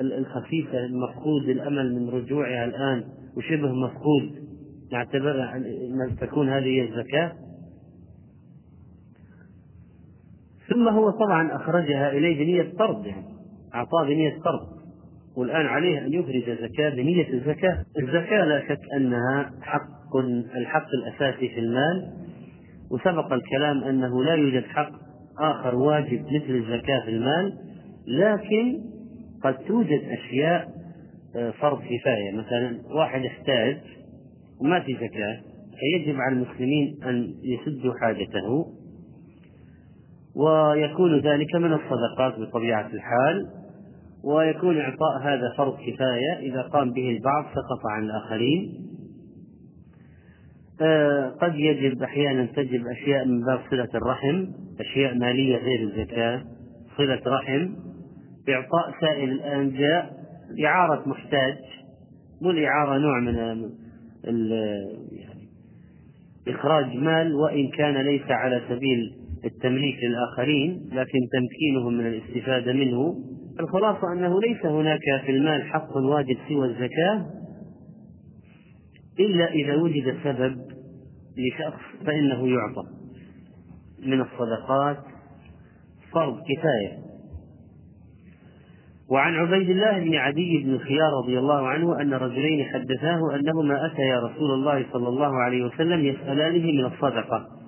[0.00, 3.04] الخفيفة المفقود الأمل من رجوعها الآن
[3.36, 4.44] وشبه مفقود
[4.92, 7.32] نعتبرها أن تكون هذه هي الزكاة؟
[10.68, 13.24] ثم هو طبعا أخرجها إليه بنية طرد يعني
[13.74, 14.74] أعطاه بنية طرد
[15.36, 17.84] والآن عليه أن يخرج زكاة بنية الزكاة.
[17.98, 20.16] الزكاة لا شك أنها حق
[20.56, 22.12] الحق الأساسي في المال
[22.90, 24.90] وسبق الكلام أنه لا يوجد حق
[25.40, 27.52] آخر واجب مثل الزكاة في المال
[28.06, 28.80] لكن
[29.44, 30.68] قد توجد أشياء
[31.36, 32.32] آه، فرض كفاية.
[32.32, 33.78] مثلا واحد يحتاج
[34.60, 35.40] وما في زكاة
[35.80, 38.66] فيجب على المسلمين أن يسدوا حاجته.
[40.36, 43.46] ويكون ذلك من الصدقات بطبيعة الحال
[44.24, 48.84] ويكون إعطاء هذا فرض كفاية إذا قام به البعض سقط عن الآخرين.
[50.80, 54.46] آه، قد يجب أحيانا تجب أشياء من باب صلة الرحم
[54.80, 56.42] أشياء مالية غير الزكاة
[56.96, 57.68] صلة رحم.
[58.48, 60.10] إعطاء سائل الآن جاء
[60.64, 61.56] إعارة محتاج
[62.42, 63.34] والإعارة نوع من
[65.12, 65.48] يعني
[66.48, 73.14] إخراج مال وإن كان ليس على سبيل التمليك للآخرين لكن تمكينهم من الاستفادة منه.
[73.60, 77.26] الخلاصة أنه ليس هناك في المال حق واجب سوى الزكاة
[79.20, 80.56] إلا إذا وجد سبب
[81.38, 82.82] لشخص فإنه يعطى.
[84.06, 84.96] من الصدقات
[86.12, 87.04] فرض كفاية.
[89.10, 94.20] وعن عبيد الله بن عدي بن الخيار رضي الله عنه أن رجلين حدثاه أنهما أتيا
[94.20, 97.63] رسول الله صلى الله عليه وسلم يسألانه من الصدقة.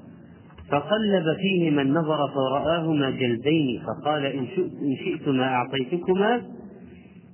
[0.71, 4.47] فقلب فيهما النظر فرآهما جلدين فقال إن,
[5.05, 6.43] شئتما أعطيتكما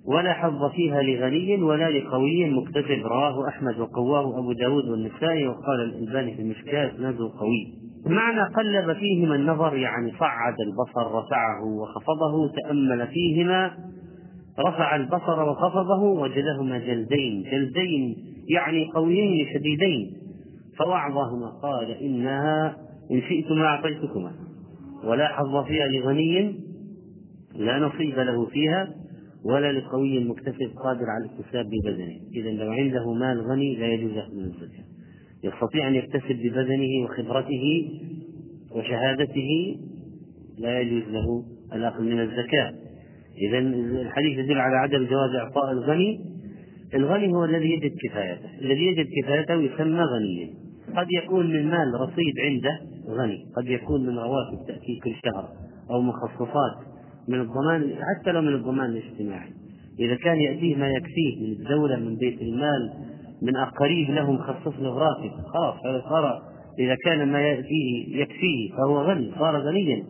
[0.07, 3.07] ولا حظ فيها لغني ولا لقوي مكتسب.
[3.07, 7.67] رواه أحمد وقواه أبو داود والنسائي وقال الألباني في المشكاة نزل قوي.
[8.07, 13.71] معنى قلب فيهما النظر يعني صعد البصر رفعه وخفضه تأمل فيهما
[14.59, 17.43] رفع البصر وخفضه وجدهما جلدين.
[17.53, 18.17] جلدين
[18.49, 20.11] يعني قويين شديدين
[20.79, 22.77] فوعظهما قال إنها
[23.13, 24.33] إن شئتما أعطيتكما.
[25.05, 26.55] ولا حظ فيها لغني
[27.57, 28.95] لا نصيب له فيها
[29.45, 32.17] ولا لقوي مكتسب قادر على الاكتساب ببدنه.
[32.35, 34.85] إذا لو عنده مال غني لا يجوز أخذ من الزكاة.
[35.45, 37.91] يستطيع أن يكتسب ببدنه وخبرته
[38.71, 39.77] وشهادته
[40.59, 42.73] لا يجوز له الأخذ من الزكاة.
[43.49, 43.59] إذا
[44.03, 46.21] الحديث يدل على عدم جواز إعطاء الغني.
[46.95, 48.59] الغني هو الذي يجد كفايته.
[48.61, 50.49] الذي يجد كفايته يسمى غنيا.
[50.97, 55.49] قد يكون من مال رصيد عنده غني قد يكون من رواتب تأتي كل شهر
[55.91, 56.77] أو مخصصات
[57.29, 59.51] من الضمان حتى لو من الضمان الاجتماعي.
[60.01, 62.93] إذا كان يأتيه ما يكفيه من الدولة من بيت المال
[63.43, 66.43] من قريب له مخصص له راتب خلاص هذا صار.
[66.79, 70.05] إذا كان ما يأتيه يكفيه فهو غني صار غنيا.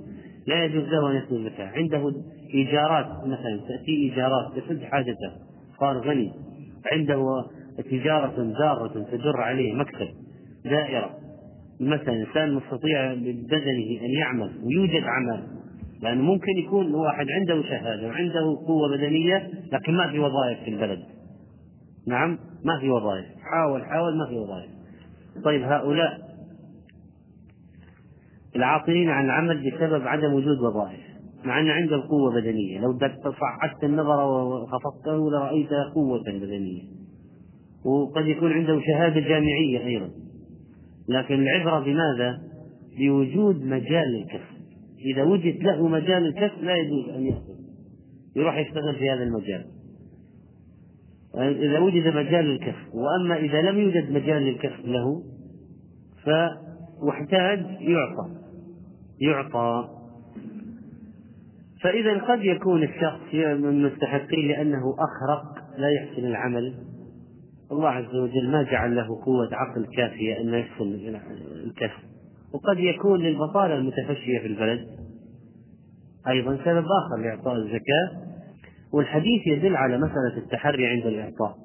[0.47, 2.13] لا يجوز له أن يأخذ الزكاة عنده
[2.55, 5.33] إيجارات مثلا تأتي إيجارات تسد حاجته
[5.81, 6.33] صار غني.
[6.93, 7.45] عنده
[7.91, 10.09] تجارة زارة تدر عليه مكسب
[10.65, 11.11] دائرة.
[11.83, 15.47] مثلا إنسان مستطيع ببدنه أن يعمل ويوجد عمل
[16.03, 21.03] لأنه ممكن يكون واحد عنده شهادة وعنده قوة بدنية لكن ما في وظائف في البلد.
[22.07, 23.25] نعم ما في وظائف.
[23.53, 24.71] حاول حاول ما في وظائف.
[25.45, 26.19] طيب هؤلاء
[28.57, 31.01] العاطلين عن العمل بسبب عدم وجود وظائف
[31.45, 32.81] مع أن عنده قوة بدنية.
[32.81, 36.83] لو صعدت النظر وخفضته لرأيت قوة بدنية.
[37.85, 40.22] وقد يكون عنده شهادة جامعية أيضا.
[41.13, 42.39] لكن العبرة بماذا؟
[42.99, 44.63] بوجود مجال للكسب.
[45.15, 47.53] إذا وجد له مجال الكسب لا يجوز أن يأخذ
[48.37, 49.65] يروح يشتغل في هذا المجال.
[51.35, 55.23] إذا وجد مجال للكسب وأما إذا لم يوجد مجال للكسب له
[56.25, 56.31] ف
[57.03, 58.29] واحتاج يعطى.
[59.21, 59.89] يعطى.
[61.83, 66.75] فإذا قد يكون الشخص من المستحقين لأنه أخرق لا يحسن العمل.
[67.73, 70.85] الله عز وجل ما جعل له قوة عقل كافية أن يحسن
[71.65, 72.13] الكسب
[72.53, 74.89] وقد يكون للبطالة المتفشية في البلد
[76.29, 78.33] أيضا سبب آخر لإعطاء الزكاة
[78.93, 81.57] والحديث يدل على مسألة التحري عند الإعطاء.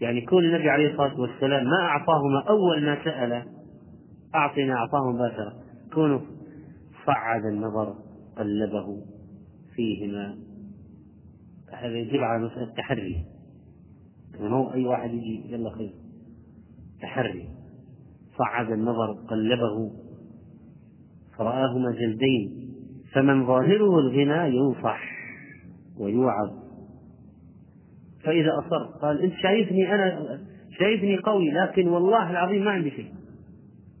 [0.00, 3.42] يعني كون النبي عليه الصلاة والسلام ما أعطاهما أول ما سأل
[4.34, 5.52] أعطنا أعطاه مباشرة
[5.94, 6.20] كونه
[7.06, 7.94] صعد النظر
[8.38, 9.02] قلبه
[9.76, 10.36] فيهما.
[11.72, 13.35] هذا يدل على مسألة التحري.
[14.40, 15.92] يعني هو أي واحد يجي يلا خير.
[17.02, 17.48] تحري.
[18.38, 19.90] صعد النظر قلبه.
[21.38, 22.72] فرآهما جلدين.
[23.12, 25.00] فمن ظاهره الغنى ينصح
[25.98, 26.50] ويوعظ.
[28.24, 30.38] فإذا أصر قال أنت شايفني أنا
[30.78, 33.12] شايفني قوي لكن والله العظيم ما عندي شيء.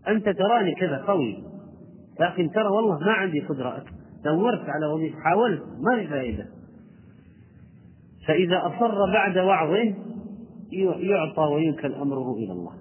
[0.08, 1.44] أنت تراني كذا قوي
[2.20, 3.84] لكن ترى والله ما عندي قدرة.
[4.24, 6.46] دورت على وظيفة حاولت ما في فائدة.
[8.26, 9.94] فإذا أصر بعد وعظه
[10.72, 12.72] يعطى وينكل أمره إلى الله.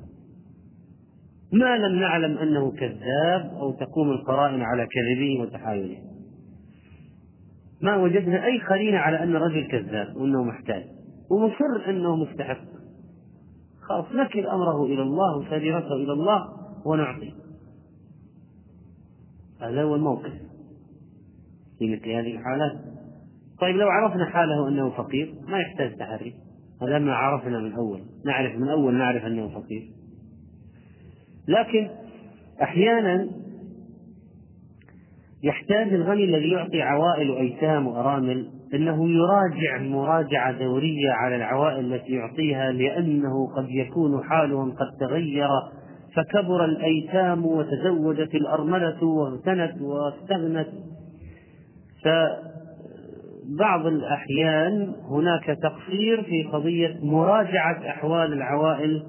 [1.51, 5.97] ما لم نعلم أنه كذاب أو تقوم القرائن على كذبه وتحايله.
[7.81, 10.83] ما وجدنا أي قرينة على أن الرجل كذاب وأنه محتاج
[11.31, 12.65] ومصر أنه مستحق.
[13.81, 16.49] خلاص نكل أمره إلى الله وسريرته إلى الله
[16.85, 17.33] ونعطي
[19.61, 20.33] هذا هو الموقف
[21.79, 22.95] في مثل هذه الحالات.
[23.61, 26.44] طيب لو عرفنا حاله أنه فقير ما يحتاج تحري
[26.87, 29.83] هذا ما عرفنا من أول نعرف من أول نعرف أنه فقير.
[31.47, 31.89] لكن
[32.61, 33.27] أحيانا
[35.43, 42.71] يحتاج الغني الذي يعطي عوائل وأيتام وأرامل أنه يراجع مراجعة دورية على العوائل التي يعطيها
[42.71, 45.49] لأنه قد يكون حالهم قد تغير
[46.15, 50.67] فكبر الأيتام وتزوجت الأرملة واغتنت واستغنت.
[53.45, 59.03] فبعض الأحيان هناك تقصير في قضية مراجعة أحوال العوائل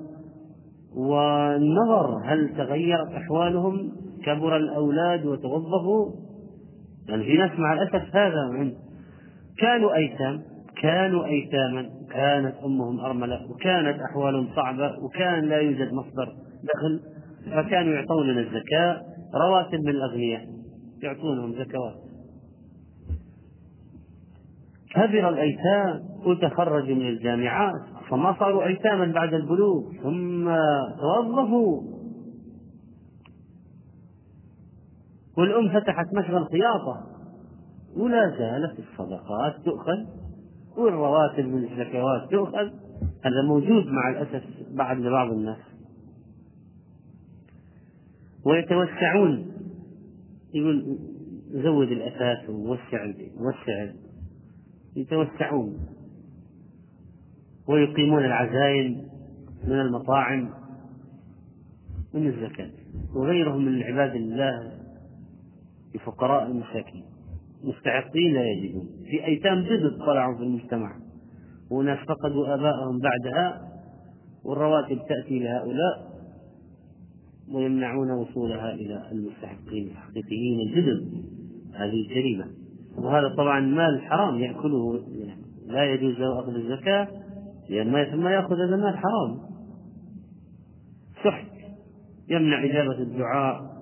[0.97, 3.93] والنظر هل تغيرت أحوالهم
[4.24, 6.12] كبر الأولاد وتوظفوا
[7.09, 8.72] يعني في ناس مع الأسف هذا
[9.59, 10.43] كانوا أيتام
[10.82, 16.32] كانوا أيتاما كانت أمهم أرملة وكانت أحوالهم صعبة وكان لا يوجد مصدر
[16.74, 17.01] دخل
[17.51, 19.03] فكانوا يعطوننا الزكاة
[19.34, 20.47] رواتب من الأغنياء
[21.03, 22.05] يعطونهم زكوات.
[24.95, 30.51] كبر الأيتام وتخرجوا من الجامعات فما صاروا أيتاما بعد البلوغ ثم
[31.01, 31.82] توظفوا.
[35.39, 37.07] والأم فتحت مشغل خياطة
[37.97, 40.05] ولا زالت الصدقات تؤخذ
[40.76, 42.70] والرواتب من الزكوات تؤخذ
[43.24, 45.59] هذا موجود مع الأسف بعد لبعض الناس.
[48.47, 49.53] ويتوسعون
[50.55, 50.99] يقول
[51.51, 53.07] زود الأثاث ووسع
[53.37, 53.93] وسع
[54.97, 55.78] يتوسعون
[57.68, 59.03] ويقيمون العزائم
[59.64, 60.51] من المطاعم
[62.14, 62.70] من الزكاة
[63.14, 64.72] وغيرهم من عباد الله
[65.94, 67.05] الفقراء المساكين
[67.64, 70.97] مستحقين لا يجدون في أيتام جدد طلعوا في المجتمع
[71.70, 73.72] وناس فقدوا آباءهم بعدها
[74.44, 76.16] والرواتب تأتي لهؤلاء
[77.53, 81.24] ويمنعون وصولها إلى المستحقين الحقيقيين الجدد.
[81.74, 82.47] هذه جريمة.
[82.99, 85.05] وهذا طبعا مال حرام يأكله
[85.66, 87.09] لا يجوز له أخذ الزكاة
[87.68, 87.92] لأن
[88.22, 89.38] ما يأخذ هذا المال حرام.
[91.24, 91.47] سحت
[92.28, 93.76] يمنع إجابة الدعاء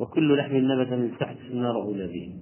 [0.00, 2.34] وكل لحم نبت من سحت النار أولى به.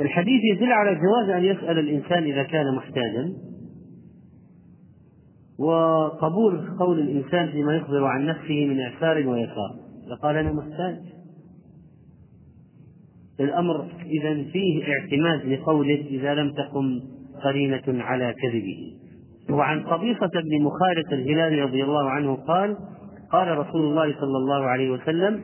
[0.00, 3.32] الحديث يدل على جواز أن يسأل الإنسان إذا كان محتاجا.
[5.58, 9.74] وقبول قول الإنسان فيما يخبر عن نفسه من إعسار ويسار.
[10.10, 10.96] فقال أنا محتاج.
[13.40, 17.00] الأمر إذا فيه اعتماد لقوله إذا لم تقم
[17.44, 18.92] قرينة على كذبه.
[19.50, 22.76] وعن قبيصة بن مخارق الهلالي رضي الله عنه قال
[23.32, 25.40] قال رسول الله صلى الله عليه وسلم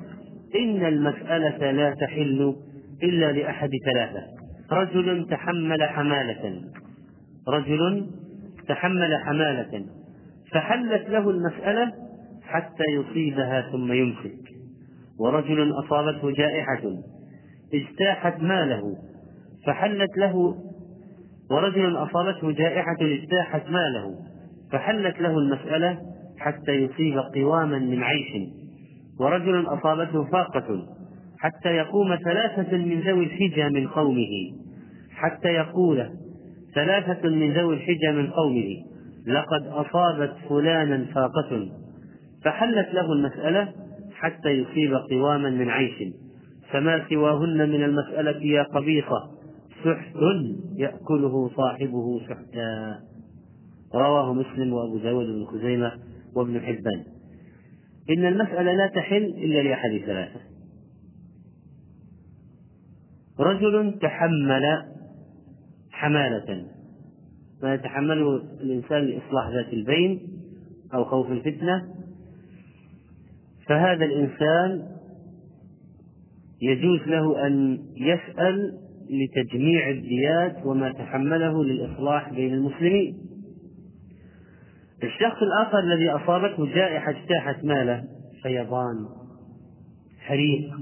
[0.56, 2.54] إن المسألة لا تحل
[3.02, 4.26] إلا لأحد ثلاثة.
[4.72, 6.62] رجل تحمل حمالة.
[7.48, 8.06] رجل
[8.68, 9.99] تحمل حمالة.
[10.54, 11.92] فحلت له المسألة
[12.42, 14.50] حتى يصيبها ثم يمسك
[15.18, 16.82] ورجل أصابته جائحة
[17.74, 18.82] اجتاحت ماله
[19.66, 20.56] فحلت له
[21.50, 24.14] ورجل أصابته جائحة اجتاحت ماله
[24.72, 25.98] فحلت له المسألة
[26.38, 28.48] حتى يصيب قواما من عيش.
[29.20, 30.86] ورجل أصابته فاقة
[31.38, 34.30] حتى يقوم ثلاثة من ذوي الحجة من قومه
[35.10, 36.10] حتى يقول
[36.74, 38.89] ثلاثة من ذوي الحجة من قومه.
[39.26, 41.68] لقد أصابت فلانا فاقة
[42.44, 43.72] فحلت له المسألة
[44.12, 46.12] حتى يصيب قواما من عيش.
[46.70, 49.30] فما سواهن من المسألة يا قبيصة
[49.84, 50.16] سحت
[50.76, 53.00] يأكله صاحبه سحتا.
[53.94, 55.92] رواه مسلم وأبو داود بن خزيمة
[56.36, 57.04] وابن حبان.
[58.10, 60.40] إن المسألة لا تحل إلا لأحد ثلاثة
[63.40, 64.62] رجل تحمل
[65.90, 66.79] حمالة.
[67.62, 70.20] ما يتحمله الإنسان لإصلاح ذات البين
[70.94, 71.94] أو خوف الفتنة
[73.66, 74.86] فهذا الإنسان
[76.62, 78.78] يجوز له أن يسأل
[79.10, 83.18] لتجميع الديات وما تحمله للإصلاح بين المسلمين.
[85.02, 88.04] الشخص الآخر الذي أصابته جائحة اجتاحت ماله
[88.42, 89.08] فيضان
[90.20, 90.74] حريق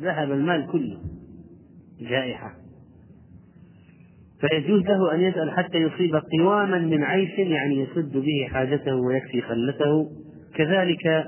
[0.00, 0.98] ذهب المال كله
[2.00, 2.65] جائحة.
[4.40, 10.10] فيجوز له أن يسأل حتى يصيب قواما من عيش يعني يسد به حاجته ويكفي خلته.
[10.54, 11.26] كذلك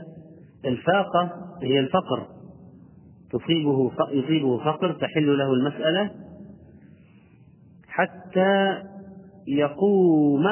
[0.64, 1.30] الفاقة
[1.62, 2.26] هي الفقر.
[3.32, 6.10] تصيبه يصيبه فقر تحل له المسألة
[7.88, 8.82] حتى
[9.48, 10.44] يقوم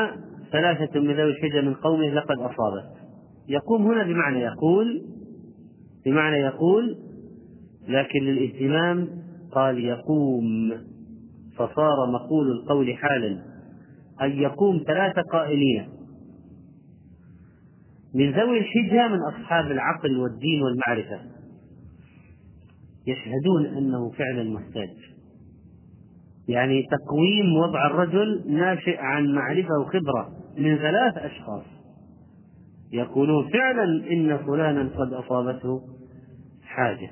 [0.52, 2.96] ثلاثة من ذوي الحجة من قومه لقد أصابت
[3.48, 5.02] يقوم هنا بمعنى يقول
[6.06, 6.96] بمعنى يقول
[7.88, 9.08] لكن للاهتمام
[9.52, 10.72] قال يقوم.
[11.56, 13.42] فصار مقول القول حالا.
[14.22, 15.88] أن يقوم ثلاثة قائلين.
[18.14, 21.20] من ذوي الحجة من أصحاب العقل والدين والمعرفة.
[23.06, 24.90] يشهدون أنه فعلا محتاج.
[26.48, 30.28] يعني تقويم وضع الرجل ناشئ عن معرفة وخبرة
[30.58, 31.64] من ثلاث أشخاص.
[32.92, 35.80] يقولون فعلا إن فلانا قد أصابته
[36.62, 37.10] حاجة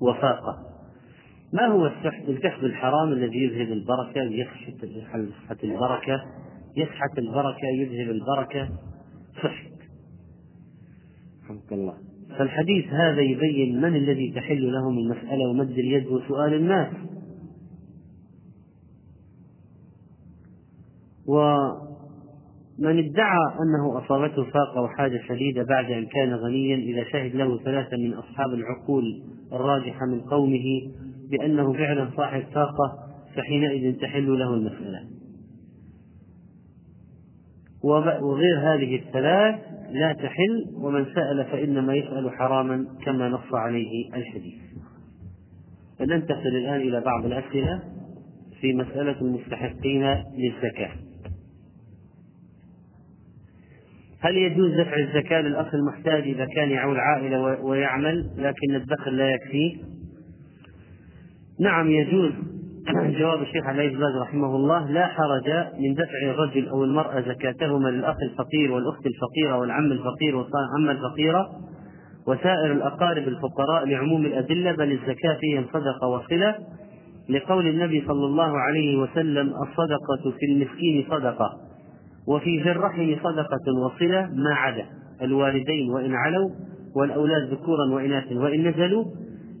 [0.00, 0.67] وفاقة.
[1.52, 6.24] ما هو السحت الكحف الحرام الذي يذهب البركة يسحت البركة؟
[6.76, 8.68] يسحت البركة يذهب البركة.
[9.42, 9.72] سحت.
[11.44, 11.94] رحمك الله.
[12.38, 16.94] فالحديث هذا يبين من الذي تحل لهم المسألة ومد اليد وسؤال الناس.
[21.26, 27.96] ومن ادعى أنه أصابته فاقة وحاجة شديدة بعد أن كان غنيا إذا شهد له ثلاثة
[27.96, 29.22] من أصحاب العقول
[29.52, 30.64] الراجحة من قومه
[31.30, 35.00] بأنه فعلا صاحب طاقة فحينئذ تحل له المسألة.
[38.20, 39.60] وغير هذه الثلاث
[39.90, 44.58] لا تحل ومن سأل فإنما يسأل حراما كما نص عليه الحديث.
[45.98, 47.82] فننتقل الآن إلى بعض الأسئلة
[48.60, 50.02] في مسألة المستحقين
[50.38, 50.90] للزكاة.
[54.20, 59.76] هل يجوز دفع الزكاة للأخ المحتاج إذا كان يعول عائلة ويعمل لكن الدخل لا يكفيه؟
[61.60, 62.32] نعم يجوز.
[63.20, 65.50] جواب الشيخ عبد العزيز باز رحمه الله لا حرج
[65.80, 71.46] من دفع الرجل أو المرأة زكاتهما للأخ الفقير والأخت الفقيرة والعم الفقير والعمه الفقيره
[72.26, 76.54] وسائر الأقارب الفقراء لعموم الأدلة بل الزكاة فيهم صدقة وصلة.
[77.28, 81.50] لقول النبي صلى الله عليه وسلم الصدقة في المسكين صدقة
[82.28, 84.84] وفي ذي الرحم صدقة وصلة ما عدا
[85.22, 86.50] الوالدين وإن علوا
[86.96, 89.04] والأولاد ذكورا وإناثا وإن نزلوا.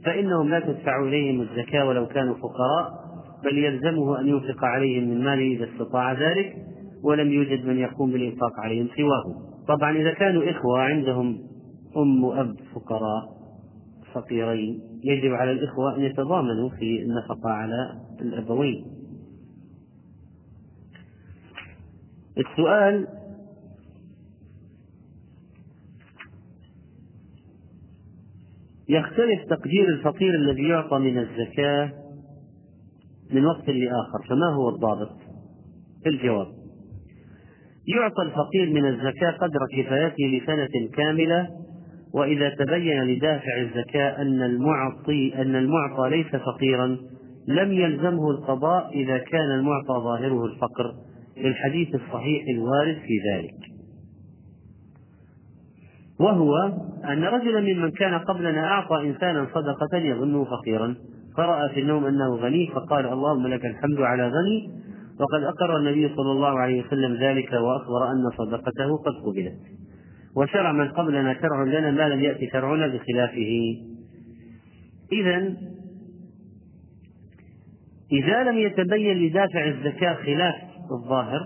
[0.04, 3.08] فإنهم لا تدفع إليهم الزكاة ولو كانوا فقراء
[3.44, 6.56] بل يلزمه أن ينفق عليهم من ماله إذا استطاع ذلك
[7.02, 11.38] ولم يوجد من يقوم بالإنفاق عليهم سواه طبعا إذا كانوا إخوة عندهم
[11.96, 13.38] أم وأب فقراء
[14.12, 18.84] فقيرين يجب على الإخوة أن يتضامنوا في النفقة على الأبوين.
[22.38, 23.06] السؤال
[28.88, 31.92] يختلف تقدير الفقير الذي يعطى من الزكاة
[33.32, 35.10] من وقت لآخر فما هو الضابط؟
[36.06, 36.46] الجواب
[37.88, 41.48] يعطى الفقير من الزكاة قدر كفايته لسنة كاملة
[42.14, 46.98] وإذا تبين لدافع الزكاة أن المعطي أن المعطى ليس فقيرا
[47.48, 50.94] لم يلزمه القضاء إذا كان المعطى ظاهره الفقر
[51.36, 53.54] للحديث الصحيح الوارد في ذلك
[56.20, 56.72] وهو
[57.04, 60.94] أن رجلا ممن كان قبلنا أعطى إنسانا صدقة يظنه فقيرا.
[61.36, 64.70] فرأى في النوم أنه غني فقال اللهم لك الحمد على غني
[65.20, 69.58] وقد أقر النبي صلى الله عليه وسلم ذلك وأخبر أن صدقته قد قبلت.
[70.36, 73.76] وشرع من قبلنا شرع لنا ما لم يأتي شرعنا بخلافه.
[75.12, 75.54] إذا
[78.12, 80.54] إذا لم يتبين لدافع الزكاة خلاف
[80.90, 81.40] الظاهر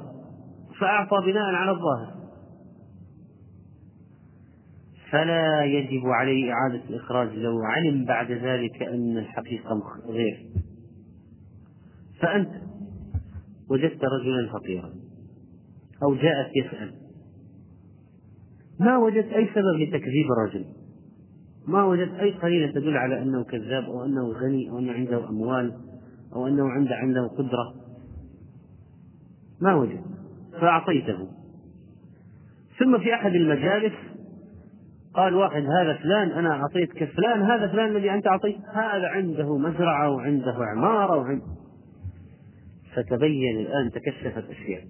[0.80, 2.21] فأعطى بناء على الظاهر.
[5.12, 10.46] فلا يجب عليه إعادة الإخراج لو علم بعد ذلك أن الحقيقة غير
[12.20, 12.50] فأنت
[13.70, 14.90] وجدت رجلا فقيرا
[16.02, 16.94] أو جاءت يسأل.
[18.80, 20.64] ما وجدت أي سبب لتكذيب الرجل؟
[21.66, 25.72] ما وجدت أي قرينة تدل على أنه كذاب أو أنه غني أو أنه عنده أموال
[26.34, 27.74] أو أنه عنده عنده قدرة؟
[29.60, 30.04] ما وجدت.
[30.52, 31.28] فأعطيته.
[32.78, 34.11] ثم في أحد المجالس
[35.14, 38.56] قال واحد هذا فلان أنا أعطيتك فلان هذا فلان الذي أنت أعطيت.
[38.74, 41.46] هذا عنده مزرعة وعنده عمارة وعنده.
[42.94, 44.82] فتبين الآن تكشفت أشياء.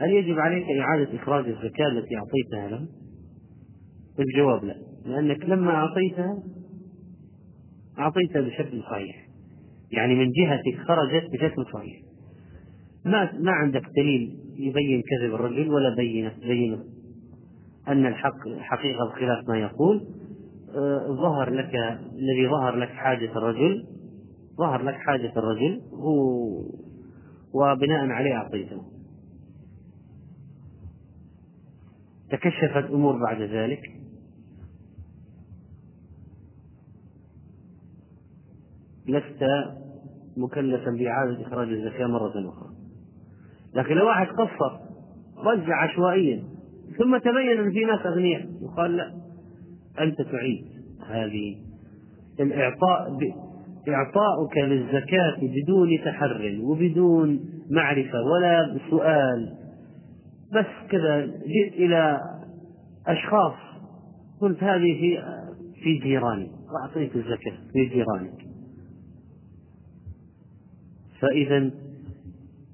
[0.00, 2.88] هل يجب عليك إعادة إخراج الزكاة التي أعطيتها له؟
[4.18, 6.42] الجواب لا لأنك لما أعطيتها
[7.98, 9.26] أعطيتها بشكل صحيح.
[9.92, 12.00] يعني من جهتك خرجت بشكل صحيح.
[13.04, 16.84] ما ما عندك دليل يبين كذب الرجل ولا بينة بينة.
[17.88, 20.06] أن الحق الحقيقة بخلاف ما يقول
[20.76, 21.74] آه، ظهر لك
[22.12, 23.86] الذي ظهر لك حاجة الرجل
[24.58, 25.82] ظهر لك حاجة الرجل
[27.52, 28.82] وبناء عليه أعطيته.
[32.30, 33.80] تكشفت أمور بعد ذلك.
[39.06, 39.44] لست
[40.36, 42.70] مكلفا بإعادة إخراج الزكاة مرة أخرى.
[43.74, 44.78] لكن لو واحد قصر
[45.36, 46.51] رجع عشوائيا.
[46.98, 48.48] ثم تبين أن في ناس أغنياء.
[48.62, 49.12] يقال لا
[50.00, 50.64] أنت تعيد
[51.08, 51.56] هذه
[52.40, 53.18] الإعطاء
[53.88, 57.40] إعطاؤك للزكاة بدون تحر وبدون
[57.70, 59.52] معرفة ولا سؤال
[60.52, 62.20] بس كذا جئت إلى
[63.06, 63.54] أشخاص
[64.40, 65.18] قلت هذه في
[65.82, 66.50] في جيراني.
[66.72, 68.42] وأعطيت الزكاة في جيرانك
[71.20, 71.70] فإذا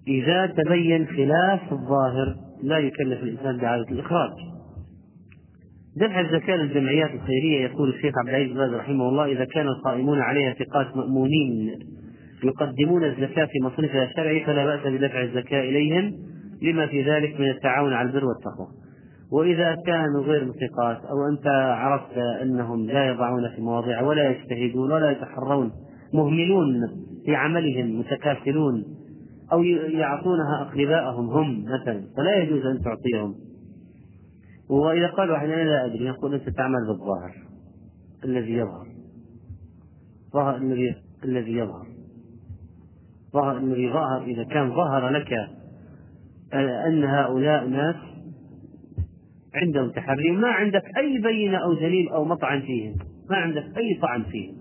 [0.08, 4.30] إذا تبين خلاف الظاهر لا يكلف الإنسان بإعادة الإخراج.
[5.96, 10.52] دفع الزكاة للجمعيات الخيرية يقول الشيخ عبد العزيز باز رحمه الله إذا كان القائمون عليها
[10.52, 11.78] ثقات مأمونين
[12.44, 16.12] يقدمون الزكاة في مصرفها الشرعي فلا بأس بدفع الزكاة إليهم
[16.62, 18.66] لما في ذلك من التعاون على البر والتقوى.
[19.32, 21.46] وإذا كانوا غير ثقات أو أنت
[21.76, 25.70] عرفت أنهم لا يضعون في مواضيع ولا يجتهدون ولا يتحرون
[26.14, 26.80] مهملون
[27.24, 28.84] في عملهم متكاسلون
[29.52, 32.04] أو يعطونها أقرباءهم هم مثلا.
[32.16, 33.34] فلا يجوز أن تعطيهم.
[34.70, 37.34] وإذا قال واحد أنا لا أدري يقول أنت تعمل بالظاهر
[38.24, 38.86] الذي يظهر.
[40.32, 40.94] ظهر الذي
[41.24, 41.86] الذي يظهر.
[43.32, 45.32] ظهر الذي ظهر إذا كان ظهر لك
[46.86, 47.96] أن هؤلاء ناس
[49.54, 52.96] عندهم تحريم ما عندك أي بينة أو دليل أو مطعن فيهم.
[53.30, 54.57] ما عندك أي طعن فيهم.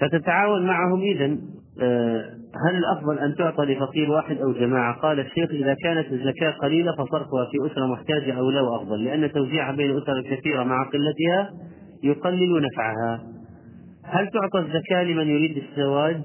[0.00, 1.38] فتتعاون معهم إذا
[1.82, 2.36] آه،
[2.68, 7.46] هل الأفضل أن تعطى لفقير واحد أو جماعة؟ قال الشيخ إذا كانت الزكاة قليلة فصرفها
[7.52, 11.50] في أسرة محتاجة أو لا أفضل لأن توزيعها بين الأسر الكثيرة مع قلتها
[12.02, 13.22] يقلل نفعها.
[14.04, 16.20] هل تعطى الزكاة لمن يريد الزواج؟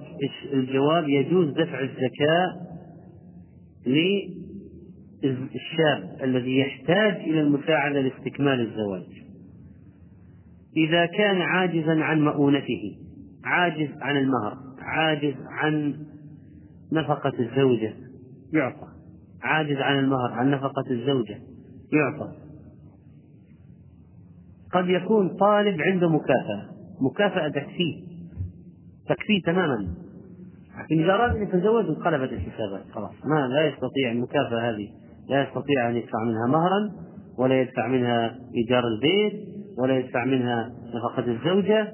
[0.54, 2.54] الجواب يجوز دفع الزكاة
[5.24, 9.04] للشاب الذي يحتاج إلى المساعدة لاستكمال الزواج.
[10.78, 12.96] إذا كان عاجزا عن مؤونته
[13.46, 15.96] عاجز عن المهر عاجز عن
[16.92, 17.94] نفقة الزوجة.
[18.54, 18.88] يعطى.
[19.42, 21.38] عاجز عن المهر عن نفقة الزوجة.
[21.94, 22.32] يعطى.
[24.74, 26.70] قد يكون طالب عنده مكافأة.
[27.02, 28.04] مكافأة تكفيه.
[29.10, 29.88] تكفيه تماما.
[30.80, 32.84] لكن إذا أراد أن يتزوج انقلبت الحسابات.
[32.92, 34.90] خلاص ما لا يستطيع المكافأة هذه.
[35.30, 36.92] لا يستطيع أن يدفع منها مهرا
[37.38, 41.94] ولا يدفع منها إيجار البيت ولا يدفع منها نفقة الزوجة.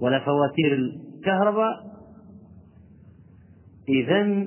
[0.00, 1.88] ولا فواتير الكهرباء.
[3.88, 4.46] إذا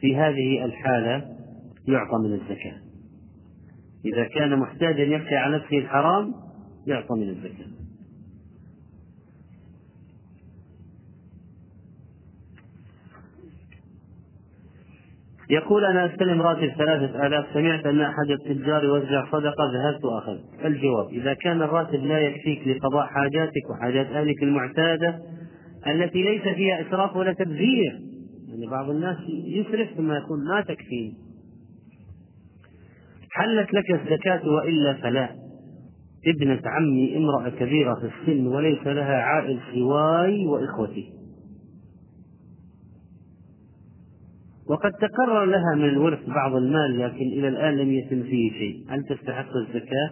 [0.00, 1.36] في هذه الحالة
[1.88, 2.76] يعطى من الزكاة.
[4.04, 6.34] إذا كان محتاجا يخشى على نفسه الحرام
[6.86, 7.81] يعطى من الزكاة.
[15.52, 21.08] يقول أنا أستلم راتب ثلاثة آلاف سمعت أن أحد التجار يوزع صدقة ذهبت وأخذت الجواب
[21.08, 25.18] إذا كان الراتب لا يكفيك لقضاء حاجاتك وحاجات أهلك المعتادة
[25.86, 28.00] التي ليس فيها إسراف ولا تبذير.
[28.48, 31.14] يعني بعض الناس يسرف ثم يقول ما تكفيني
[33.30, 35.28] حلت لك الزكاة وإلا فلا.
[36.26, 41.21] ابنة عمي امرأة كبيرة في السن وليس لها عائل سواي وإخوتي.
[44.72, 48.84] وقد تقرر لها من الورث بعض المال لكن إلى الآن لم يتم فيه شيء.
[48.88, 50.10] هل تستحق الزكاة؟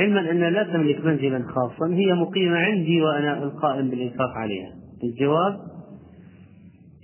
[0.00, 4.72] علما أنها لا تملك منزلا خاصا هي مقيمة عندي وأنا القائم بالإنفاق عليها.
[5.04, 5.60] الجواب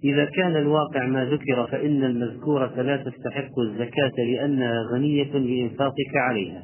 [0.05, 6.63] إذا كان الواقع ما ذكر فإن المذكورة لا تستحق الزكاة لأنها غنية بإنفاقك عليها.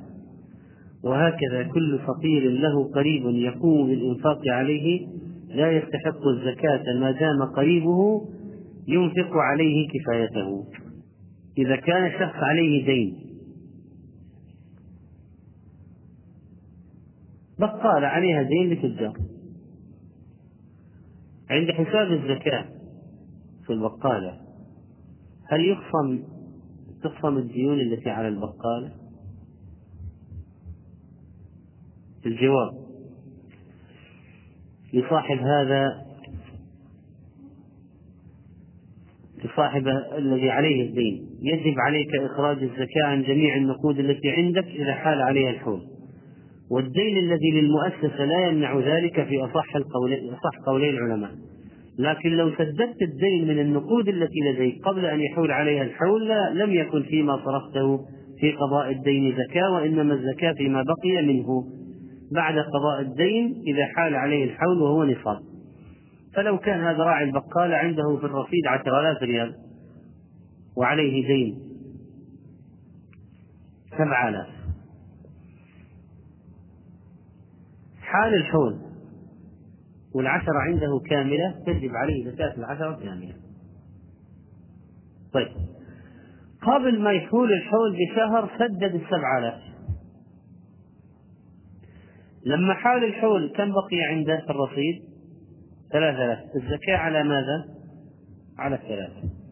[1.05, 5.07] وهكذا كل فقير له قريب يقوم بالإنفاق عليه
[5.55, 8.23] لا يستحق الزكاة ما دام قريبه
[8.89, 10.65] ينفق عليه كفايته.
[11.59, 13.33] إذا كان الشخص عليه دين.
[17.59, 19.17] بقالة عليها دين لتجار
[21.51, 22.69] عند حساب الزكاة
[23.67, 24.41] في البقالة
[25.49, 26.23] هل يخصم
[27.03, 28.93] تخصم الديون التي على البقالة؟
[32.27, 32.83] الجواب
[34.93, 36.12] لصاحب هذا
[39.45, 39.89] لصاحب
[40.19, 41.27] الذي عليه الدين.
[41.43, 45.81] يجب عليك إخراج الزكاة عن جميع النقود التي عندك إذا حال عليها الحول.
[46.71, 51.31] والدين الذي للمؤسسة لا يمنع ذلك في أصح القولين أصح قولي العلماء.
[51.99, 57.03] لكن لو سددت الدين من النقود التي لديك قبل أن يحول عليها الحول لم يكن
[57.03, 57.99] فيما صرفته
[58.41, 61.65] في قضاء الدين زكاة وإنما الزكاة فيما بقي منه.
[62.35, 65.52] بعد قضاء الدين إذا حال عليه الحول وهو نصاب.
[66.35, 69.55] فلو كان هذا راعي البقالة عنده في الرصيد عشر آلاف ريال
[70.77, 71.59] وعليه دين
[73.91, 74.49] سبع آلاف.
[78.01, 78.79] حال الحول
[80.15, 83.35] والعشرة عنده كاملة تجب عليه زكاة العشرة كاملة.
[85.33, 85.49] طيب.
[86.63, 89.63] قبل ما يحول الحول بشهر سدد السبع آلاف.
[92.47, 95.12] لما حال الحول كم بقي عنده في الرصيد
[95.93, 96.39] ثلاثة.
[96.57, 97.65] الزكاة على ماذا؟
[98.59, 99.43] على الثلاثة.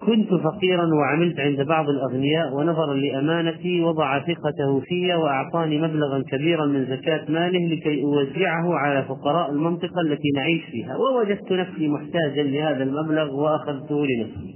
[0.00, 6.86] كنت فقيرا وعملت عند بعض الأغنياء ونظرا لأمانتي وضع ثقته في وأعطاني مبلغا كبيرا من
[6.86, 10.96] زكاة ماله لكي أوزعه على فقراء المنطقة التي نعيش فيها.
[10.96, 14.54] ووجدت نفسي محتاجا لهذا المبلغ وأخذته لنفسي.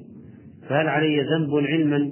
[0.68, 2.10] فهل علي ذنب علما؟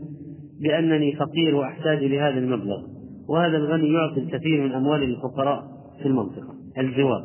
[0.61, 2.83] بأنني فقير وأحتاج لهذا المبلغ.
[3.29, 5.65] وهذا الغني يعطي الكثير من أموال الفقراء
[6.03, 6.55] في المنطقة.
[6.79, 7.23] الجواب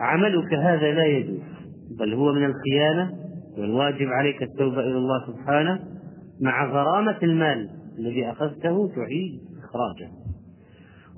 [0.00, 1.40] عملك هذا لا يجوز
[1.98, 3.10] بل هو من الخيانة
[3.58, 5.80] والواجب عليك التوبة إلى الله سبحانه
[6.40, 7.68] مع غرامة المال
[7.98, 10.10] الذي أخذته تعيد إخراجه.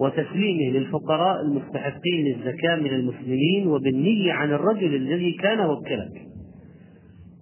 [0.01, 6.32] وتسليمه للفقراء المستحقين للزكاة من المسلمين وبالنية عن الرجل الذي كان وكلك.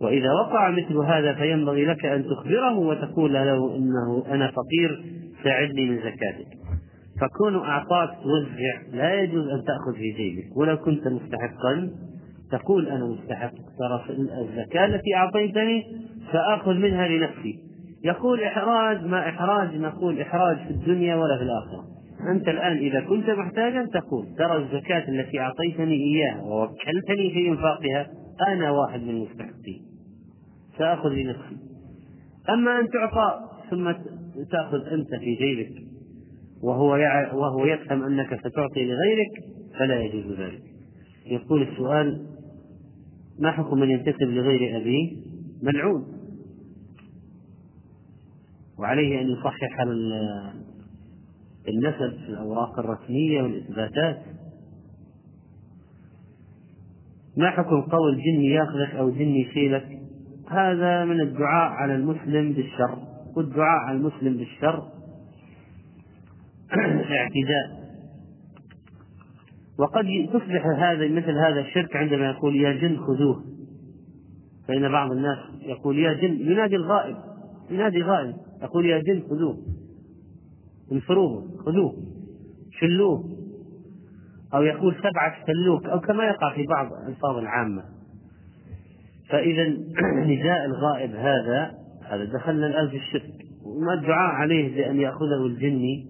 [0.00, 5.04] وإذا وقع مثل هذا فينبغي لك أن تخبره وتقول له إنه أنا فقير
[5.44, 6.46] ساعدني من زكاتك.
[7.20, 10.56] فكون أعطاك توزع لا يجوز أن تأخذ في جيبك.
[10.56, 11.90] ولو كنت مستحقا
[12.52, 13.52] تقول أنا مستحق.
[13.78, 15.82] ترى الزكاة التي أعطيتني
[16.32, 17.58] سآخذ منها لنفسي.
[18.04, 21.84] يقول إحراج ما إحراج نقول إحراج في الدنيا ولا في الآخرة.
[22.32, 28.06] أنت الآن إذا كنت محتاجا تقول ترى الزكاة التي أعطيتني إياها ووكلتني في إنفاقها
[28.48, 29.49] أنا واحد من المستحقين.
[30.80, 31.56] سآخذ لنفسي
[32.48, 33.92] أما أن تعطى ثم
[34.50, 35.82] تأخذ أنت في جيبك
[36.62, 36.88] وهو
[37.32, 40.62] وهو يفهم أنك ستعطي لغيرك فلا يجوز ذلك.
[41.26, 42.26] يقول السؤال
[43.38, 45.16] ما حكم من ينتسب لغير أبيه؟
[45.62, 46.06] ملعون.
[48.78, 49.80] وعليه أن يصحح
[51.68, 54.22] النسب في الأوراق الرسمية والإثباتات.
[57.36, 59.99] ما حكم قول جني ياخذك أو جني يشيلك؟
[60.50, 62.98] هذا من الدعاء على المسلم بالشر
[63.36, 64.88] والدعاء على المسلم بالشر
[67.20, 67.80] اعتداء.
[69.78, 73.44] وقد تصبح هذا مثل هذا الشرك عندما يقول يا جن خذوه.
[74.68, 77.16] فإن بعض الناس يقول يا جن ينادي الغائب
[77.70, 79.58] ينادي غائب يقول يا جن خذوه.
[80.92, 81.96] انفروه خذوه
[82.80, 83.24] شلوه.
[84.54, 87.99] أو يقول سبعة سلوك أو كما يقع في بعض الألفاظ العامة.
[89.30, 89.68] فإذا
[90.32, 91.74] نداء الغائب هذا
[92.10, 93.32] هذا دخلنا الآن في الشرك.
[93.64, 96.06] وما الدعاء عليه بأن يأخذه الجني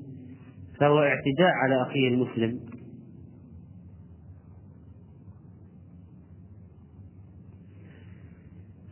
[0.81, 2.61] فهو اعتداء على أخيه المسلم.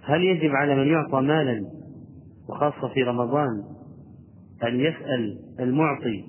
[0.02, 1.64] هل يجب على من يعطى مالا
[2.48, 3.64] وخاصة في رمضان
[4.64, 6.24] أن يسأل المعطي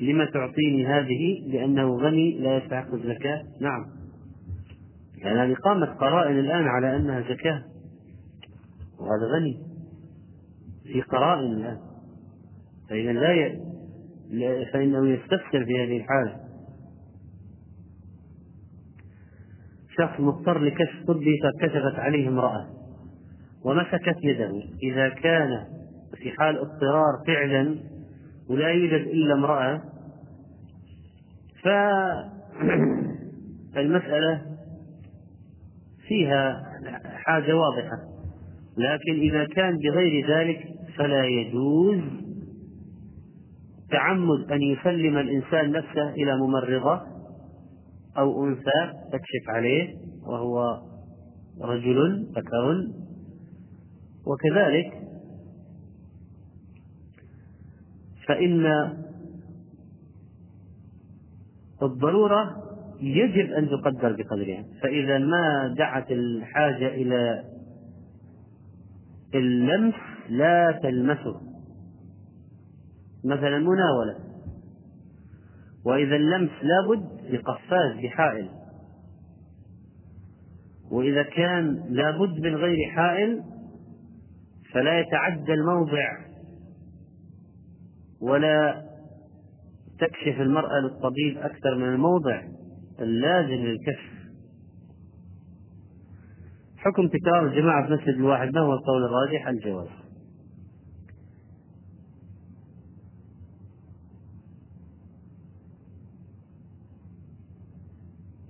[0.00, 3.42] لما تعطيني هذه؟ لأنه غني لا يستحق الزكاة.
[3.60, 3.95] نعم.
[5.26, 7.62] لأن هذه قامت قرائن الآن على أنها زكاة.
[8.98, 9.62] وهذا غني.
[10.84, 11.78] في قرائن الآن.
[12.90, 13.60] فإذا لا ي...
[14.72, 16.36] فإنه يستفسر في هذه الحالة.
[19.98, 22.66] شخص مضطر لكشف طبي فكشفت عليه امرأة
[23.64, 24.62] ومسكت يده.
[24.82, 25.64] إذا كان
[26.14, 27.78] في حال اضطرار فعلا
[28.50, 29.82] ولا يوجد إلا امرأة
[33.74, 34.55] فالمسألة
[36.08, 36.62] فيها
[37.04, 37.98] حاجة واضحة.
[38.78, 42.00] لكن إذا كان بغير ذلك فلا يجوز
[43.90, 47.00] تعمد أن يسلم الإنسان نفسه إلى ممرضة
[48.18, 49.94] أو أنثى تكشف عليه
[50.26, 50.80] وهو
[51.62, 52.86] رجل ذكر.
[54.26, 54.92] وكذلك
[58.28, 58.66] فإن
[61.82, 62.65] الضرورة
[63.00, 64.64] يجب أن تقدر بقدرها.
[64.82, 67.44] فإذا ما دعت الحاجة إلى
[69.34, 69.94] اللمس
[70.28, 71.40] لا تلمسه
[73.24, 74.16] مثلا مناولة.
[75.84, 78.48] وإذا اللمس لابد بقفاز بحائل
[80.90, 83.42] وإذا كان لابد من غير حائل
[84.72, 86.26] فلا يتعدى الموضع
[88.20, 88.86] ولا
[89.98, 92.42] تكشف المرأة للطبيب أكثر من الموضع.
[93.00, 94.16] اللازم للكشف.
[96.76, 99.88] حكم تكرار الجماعة في مسجد الواحد ما هو القول الراجح؟ الجواز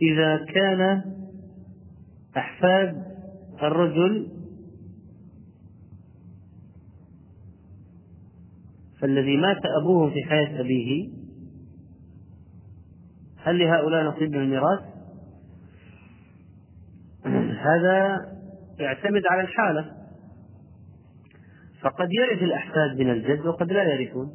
[0.03, 1.03] إذا كان
[2.37, 3.05] أحفاد
[3.63, 4.29] الرجل
[9.01, 11.09] فالذي مات أبوه في حياة أبيه
[13.47, 14.81] هل لهؤلاء نصيب من الميراث؟
[17.61, 18.27] هذا
[18.79, 19.93] يعتمد على الحالة
[21.83, 24.35] فقد يرث الأحفاد من الجد وقد لا يرثون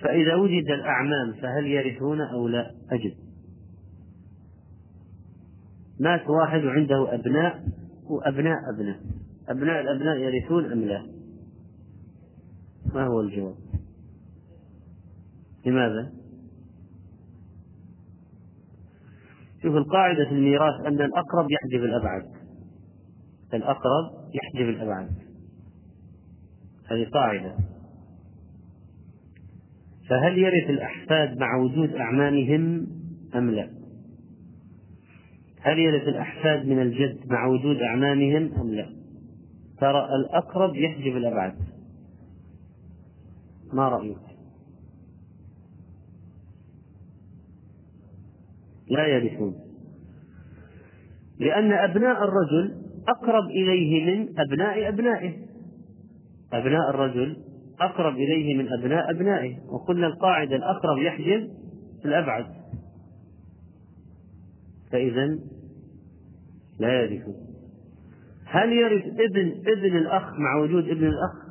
[0.00, 3.14] فإذا وجد الأعمام فهل يرثون أو لا؟ أجب
[6.00, 7.64] مات واحد وعنده أبناء
[8.10, 9.00] وأبناء أبناء
[9.48, 11.06] أبناء الأبناء يرثون أم لا؟
[12.94, 13.54] ما هو الجواب؟
[15.66, 16.23] لماذا؟
[19.64, 22.22] شوف القاعدة في الميراث أن الأقرب يحجب الأبعد
[23.54, 25.10] الأقرب يحجب الأبعد
[26.90, 27.56] هذه قاعدة
[30.08, 32.86] فهل يرث الأحفاد مع وجود أعمامهم
[33.34, 33.70] أم لا؟
[35.60, 38.86] هل يرث الأحفاد من الجد مع وجود أعمامهم أم لا؟
[39.80, 41.54] ترى الأقرب يحجب الأبعد
[43.72, 44.33] ما رأيك؟
[48.90, 49.54] لا يرثون.
[51.38, 52.74] لأن أبناء الرجل
[53.08, 55.32] أقرب إليه من أبناء أبنائه.
[56.52, 57.36] أبناء الرجل
[57.80, 59.58] أقرب إليه من أبناء أبنائه.
[59.68, 61.50] وقلنا القاعدة الأقرب يحجب
[62.04, 62.46] الأبعد.
[64.92, 65.38] فإذا
[66.78, 67.34] لا يرثون.
[68.44, 71.44] هل يرث ابن ابن الأخ مع وجود ابن الأخ؟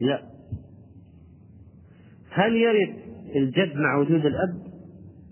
[0.00, 0.22] لا.
[2.30, 2.96] هل يرث
[3.36, 4.61] الجد مع وجود الأب؟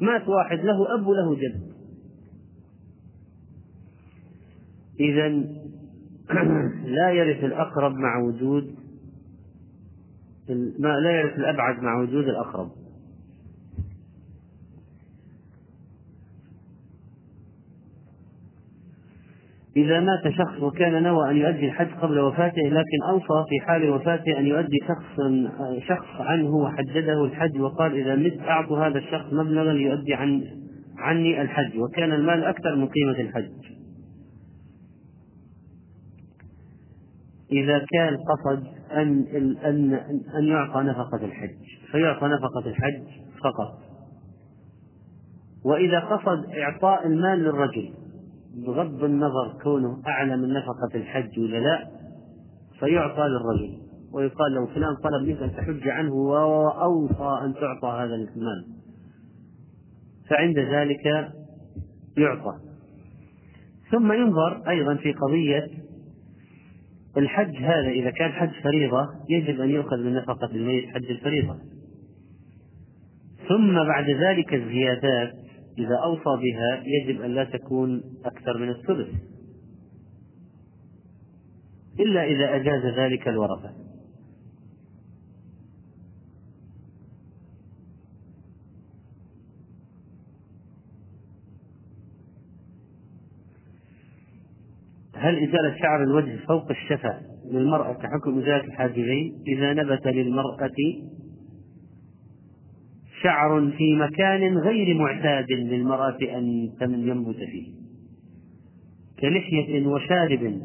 [0.01, 1.71] مات واحد له أب وله جد.
[5.01, 5.29] إذا
[6.99, 8.75] لا يرث الأقرب مع وجود
[10.79, 12.80] ما لا يرث الأبعد مع وجود الأقرب.
[19.77, 24.39] إذا مات شخص وكان نوى أن يؤدي الحج قبل وفاته لكن أوصى في حال وفاته
[24.39, 25.21] أن يؤدي شخص
[25.89, 30.45] شخص عنه وحدده الحج وقال إذا مت أعطوا هذا الشخص مبلغا ليؤدي عن
[30.99, 33.51] عني الحج وكان المال أكثر من قيمة الحج.
[37.53, 39.25] إذا كان قصد أن
[39.65, 39.95] أن
[40.39, 41.57] أن يعطى نفقة الحج
[41.93, 43.03] فيعطى نفقة الحج
[43.45, 43.79] فقط.
[45.65, 48.00] وإذا قصد إعطاء المال للرجل
[48.55, 51.89] بغض النظر كونه أعلى من نفقة الحج ولا لا
[52.81, 53.79] فيعطى للرجل
[54.13, 58.67] ويقال لو فلان طلب منك أن تحج عنه وأوصى أن تعطى هذا المال
[60.31, 61.33] فعند ذلك
[62.17, 62.59] يعطى.
[63.91, 65.69] ثم ينظر أيضا في قضية
[67.17, 71.57] الحج هذا إذا كان حج فريضة يجب أن يؤخذ من نفقة الميت حج الفريضة.
[73.49, 75.33] ثم بعد ذلك الزيادات
[75.79, 79.09] إذا أوصى بها يجب أن لا تكون أكثر من الثلث.
[82.01, 83.91] إلا إذا أجاز ذلك الورثة.
[95.15, 97.21] هل إزالة شعر الوجه فوق الشفة
[97.51, 100.71] للمرأة كحكم إزالة الحاجبين؟ إذا نبت للمرأة
[103.23, 106.19] شعر في مكان غير معتاد للمرأة
[106.83, 107.73] أن ينبت فيه.
[109.21, 110.63] كلحية وشارب.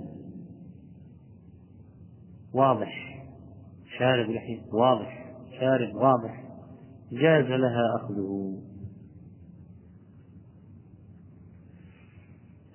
[2.53, 3.21] واضح.
[3.99, 4.61] شارب لحية.
[4.73, 5.25] واضح.
[5.59, 6.43] شارب واضح.
[7.11, 8.61] جاز لها أخذه.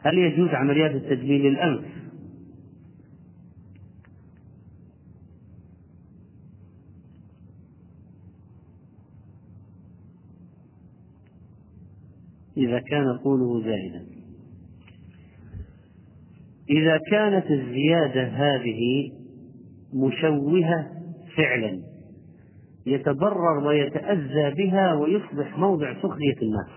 [0.00, 1.99] هل يجوز عمليات التجميل للأنف؟
[12.60, 14.06] إذا كان طوله زائدا.
[16.70, 19.12] إذا كانت الزيادة هذه
[19.94, 20.90] مشوهة
[21.36, 21.82] فعلا
[22.86, 26.70] يتضرر ويتأذى بها ويصبح موضع سخرية الناس.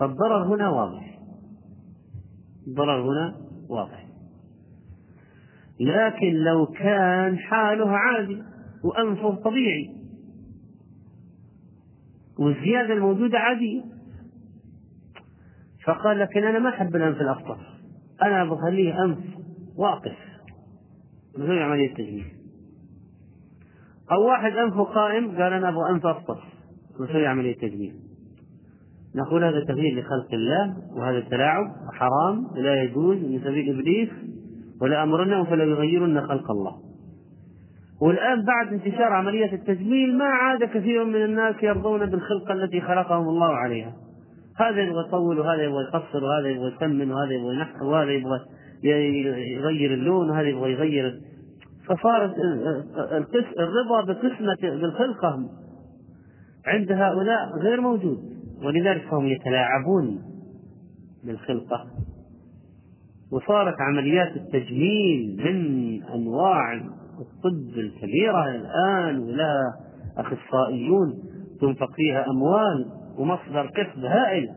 [0.00, 1.18] فالضرر هنا واضح.
[2.66, 3.36] الضرر هنا
[3.68, 4.06] واضح.
[5.80, 8.42] لكن لو كان حاله عادي
[8.84, 9.96] وأنفه طبيعي
[12.38, 13.95] والزيادة الموجودة عادية
[15.86, 17.58] فقال لكن أنا ما أحب الأنف الأفطر
[18.22, 19.18] أنا بخليه أنف
[19.76, 20.16] واقف.
[21.38, 22.26] بدون عملية تجميل
[24.12, 26.38] أو واحد أنفه قائم قال أنا أبغى أنف أفطر
[27.00, 27.94] نسوي عملية تجميل
[29.16, 34.08] نقول هذا تغيير لخلق الله وهذا تلاعب حرام لا يجوز من سبيل إبليس
[34.80, 36.76] ولا أمرنهم فلا يغيرن خلق الله.
[38.00, 43.54] والآن بعد انتشار عملية التجميل ما عاد كثير من الناس يرضون بالخلقة التي خلقهم الله
[43.54, 43.94] عليها.
[44.58, 48.40] هذا يبغى يطول وهذا يبغى يقصر وهذا يبغى يسمن وهذا يبغى ينحر وهذا يبغى
[49.54, 51.20] يغير اللون وهذا يبغى يغير.
[51.86, 52.34] فصارت
[53.58, 55.50] الرضا بقسمة بالخلقة
[56.66, 58.18] عند هؤلاء غير موجود.
[58.64, 60.22] ولذلك فهم يتلاعبون
[61.24, 61.86] بالخلقة.
[63.32, 66.74] وصارت عمليات التجميل من أنواع
[67.20, 69.74] الطب الكبيرة الآن ولها
[70.18, 71.14] أخصائيون
[71.60, 73.05] تنفق فيها أموال.
[73.18, 74.48] ومصدر كسب هائل.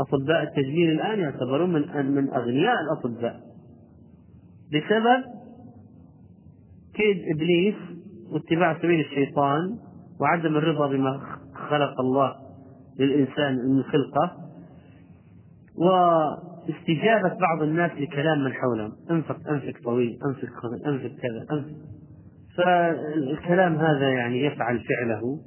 [0.00, 3.40] أطباء التجميل الآن يعتبرون من من أغنياء الأطباء.
[4.68, 5.24] بسبب
[6.94, 7.74] كيد إبليس
[8.32, 9.78] واتباع سبيل الشيطان
[10.20, 11.20] وعدم الرضا بما
[11.54, 12.34] خلق الله
[12.98, 14.36] للإنسان من خلقه
[15.76, 18.92] واستجابة بعض الناس لكلام من حولهم.
[19.10, 20.50] انفق أنفك طويل أنفك
[20.86, 21.76] أنفك كذا أنفك
[22.56, 25.40] فالكلام هذا يعني يفعل فعله.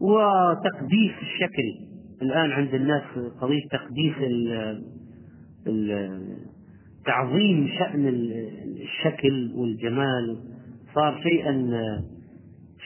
[0.00, 1.86] وتقديس الشكل.
[2.22, 3.02] الآن عند الناس
[3.40, 4.14] قضية تقديس
[7.04, 8.08] تعظيم شأن
[8.82, 10.38] الشكل والجمال
[10.94, 11.70] صار شيئا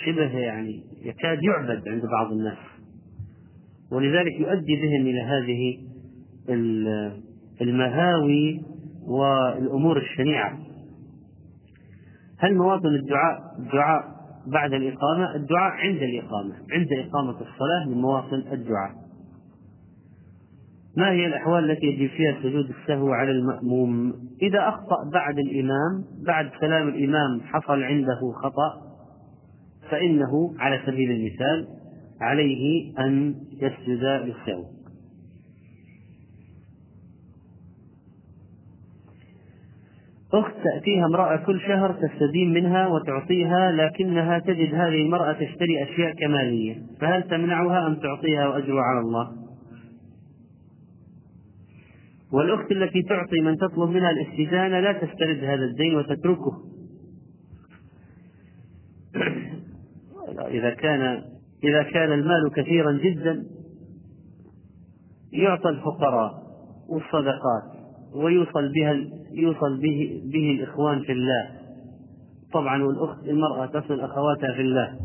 [0.04, 2.58] شبه يعني يكاد يعبد عند بعض الناس.
[3.92, 5.78] ولذلك يؤدي بهم إلى هذه
[7.60, 8.60] المهاوي
[9.06, 10.58] والأمور الشنيعة.
[12.38, 18.92] هل مواطن الدعاء الدعاء بعد الإقامة الدعاء عند الإقامة عند إقامة الصلاة من مواطن الدعاء.
[20.96, 26.50] ما هي الأحوال التي يجب فيها سجود السهو على المأموم؟ إذا أخطأ بعد الإمام بعد
[26.60, 28.90] كلام الإمام حصل عنده خطأ
[29.90, 31.66] فإنه على سبيل المثال
[32.20, 34.79] عليه أن يسجد للسهو.
[40.32, 46.82] أخت تأتيها امرأة كل شهر تستدين منها وتعطيها لكنها تجد هذه المرأة تشتري أشياء كمالية
[47.00, 49.32] فهل تمنعها أم تعطيها وأجر على الله؟
[52.32, 56.52] والأخت التي تعطي من تطلب منها الاستدانة لا تسترد هذا الدين وتتركه.
[60.48, 61.22] إذا كان
[61.64, 63.44] إذا كان المال كثيرا جدا
[65.32, 66.42] يعطى الفقراء
[66.88, 67.79] والصدقات.
[68.14, 68.94] ويوصل بها
[69.32, 71.50] يوصل به به الإخوان في الله.
[72.52, 74.98] طبعا والأخت المرأة تصل أخواتها في الله.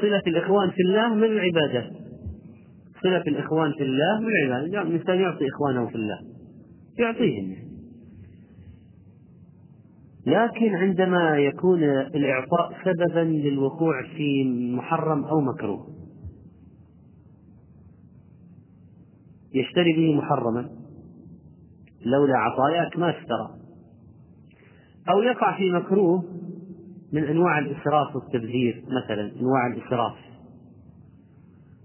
[0.00, 1.90] صلة الإخوان في الله من العبادة.
[3.02, 4.72] صلة الإخوان في الله من العبادة.
[4.72, 6.18] يعني الإنسان يعطي إخوانه في الله.
[6.98, 7.56] يعطيهم.
[10.26, 14.44] لكن عندما يكون الإعطاء سببا للوقوع في
[14.74, 15.86] محرم أو مكروه
[19.54, 20.79] يشتري به محرما.
[22.06, 23.50] لولا عطاياك ما اشترى
[25.10, 26.24] أو يقع في مكروه
[27.12, 30.16] من أنواع الإسراف والتبذير مثلا أنواع الإسراف.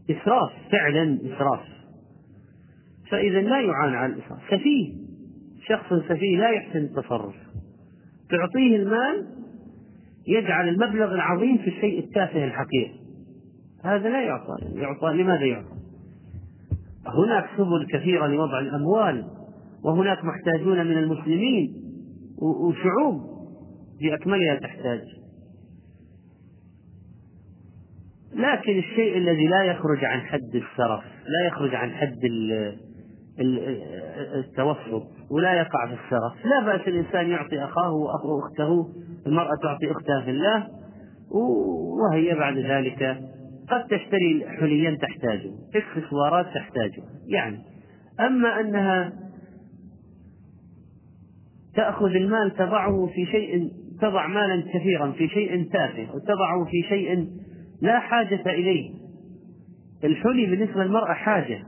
[0.10, 1.60] إسراف فعلا إسراف.
[3.12, 4.40] فإذا لا يعان على الإسراف.
[4.52, 4.94] سفيه
[5.68, 7.36] شخص سفيه لا يحسن التصرف.
[8.30, 9.28] تعطيه المال
[10.28, 12.92] يجعل المبلغ العظيم في الشيء التافه الحقير.
[13.84, 15.76] هذا لا يعطى يعطى لماذا يعطى؟
[17.08, 19.28] هناك سبل كثيرة لوضع الأموال.
[19.86, 21.74] وهناك محتاجون من المسلمين
[22.42, 23.22] وشعوب
[24.02, 25.02] بأكملها تحتاج
[28.34, 32.20] لكن الشيء الذي لا يخرج عن حد السرف لا يخرج عن حد
[34.36, 36.46] التوسط ولا يقع في السرف.
[36.46, 38.94] لا بأس الإنسان يعطي أخاه وأخته
[39.28, 40.68] المرأة تعطي أختها في الله
[42.02, 43.18] وهي بعد ذلك
[43.70, 47.04] قد تشتري حليا تحتاجه اكسسوارات تحتاجه.
[47.28, 47.58] يعني
[48.20, 49.14] أما أنها
[51.76, 53.70] تأخذ المال تضعه في شيء
[54.02, 57.28] تضع مالا كثيرا في شيء تافه وتضعه في شيء
[57.82, 58.92] لا حاجة إليه.
[60.04, 61.60] الحلي بالنسبة للمرأة حاجة.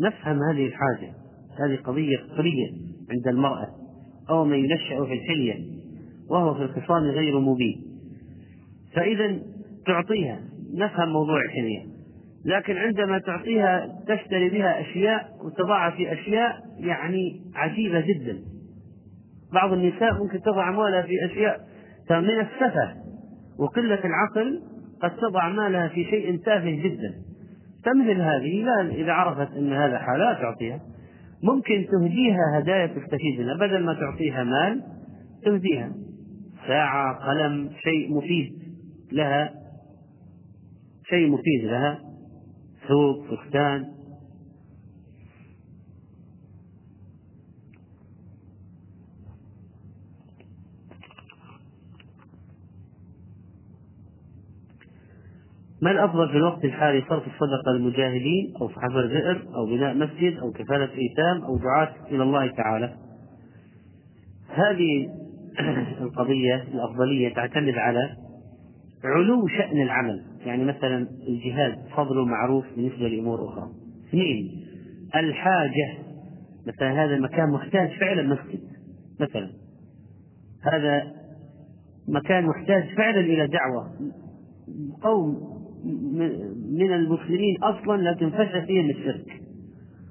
[0.00, 1.12] نفهم هذه الحاجة.
[1.64, 2.68] هذه قضية فطرية
[3.10, 3.66] عند المرأة.
[4.30, 5.54] أو من ينشأ في الحلية
[6.30, 7.82] وهو في الخصام غير مبين.
[8.94, 9.38] فإذا
[9.86, 10.40] تعطيها.
[10.74, 11.82] نفهم موضوع الحلية.
[12.44, 18.51] لكن عندما تعطيها تشتري بها أشياء وتضعها في أشياء يعني عجيبة جدا.
[19.52, 21.60] بعض النساء ممكن تضع أموالها في أشياء
[22.10, 22.94] من السفة
[23.58, 24.60] وقلة العقل
[25.02, 27.14] قد تضع مالها في شيء تافه جدا.
[27.84, 30.80] فمثل هذه لا إذا عرفت أن هذا حالات تعطيها.
[31.42, 33.54] ممكن تهديها هدايا تستفيد منها.
[33.54, 34.82] بدل ما تعطيها مال
[35.44, 35.92] تهديها.
[36.66, 38.52] ساعة قلم شيء مفيد
[39.12, 39.50] لها.
[41.04, 41.98] شيء مفيد لها.
[42.88, 43.84] ثوب فستان.
[55.82, 60.38] ما الأفضل في الوقت الحالي صرف الصدقة للمجاهدين أو في حفر بئر أو بناء مسجد
[60.38, 62.94] أو كفالة أيتام أو دعاة إلى الله تعالى؟
[64.48, 65.08] هذه
[66.04, 68.16] القضية الأفضلية تعتمد على
[69.04, 73.70] علو شأن العمل يعني مثلا الجهاد فضل معروف بالنسبة لأمور أخرى.
[74.08, 74.66] اثنين
[75.16, 75.98] الحاجة
[76.66, 78.60] مثلا هذا المكان محتاج فعلا مسجد
[79.20, 79.50] مثلا.
[80.72, 81.12] هذا
[82.08, 83.90] مكان محتاج فعلا إلى دعوة
[85.02, 85.51] قوم
[86.78, 89.42] من المسلمين أصلا لكن فشى فيهم الشرك.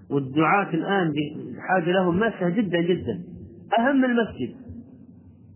[0.10, 3.24] والدعاة الآن بحاجة لهم ماسة جدا جدا.
[3.80, 4.56] أهم المسجد.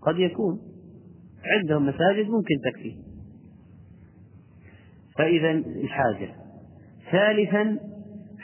[0.02, 0.60] قد يكون.
[1.46, 2.96] عندهم مساجد ممكن تكفي.
[5.18, 6.36] فإذا الحاجة.
[7.12, 7.78] ثالثا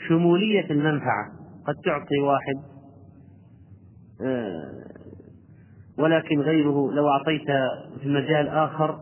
[0.08, 1.32] شمولية المنفعة.
[1.66, 2.72] قد تعطي واحد
[4.24, 4.82] آه،
[5.98, 7.46] ولكن غيره لو أعطيت
[8.02, 9.00] في مجال آخر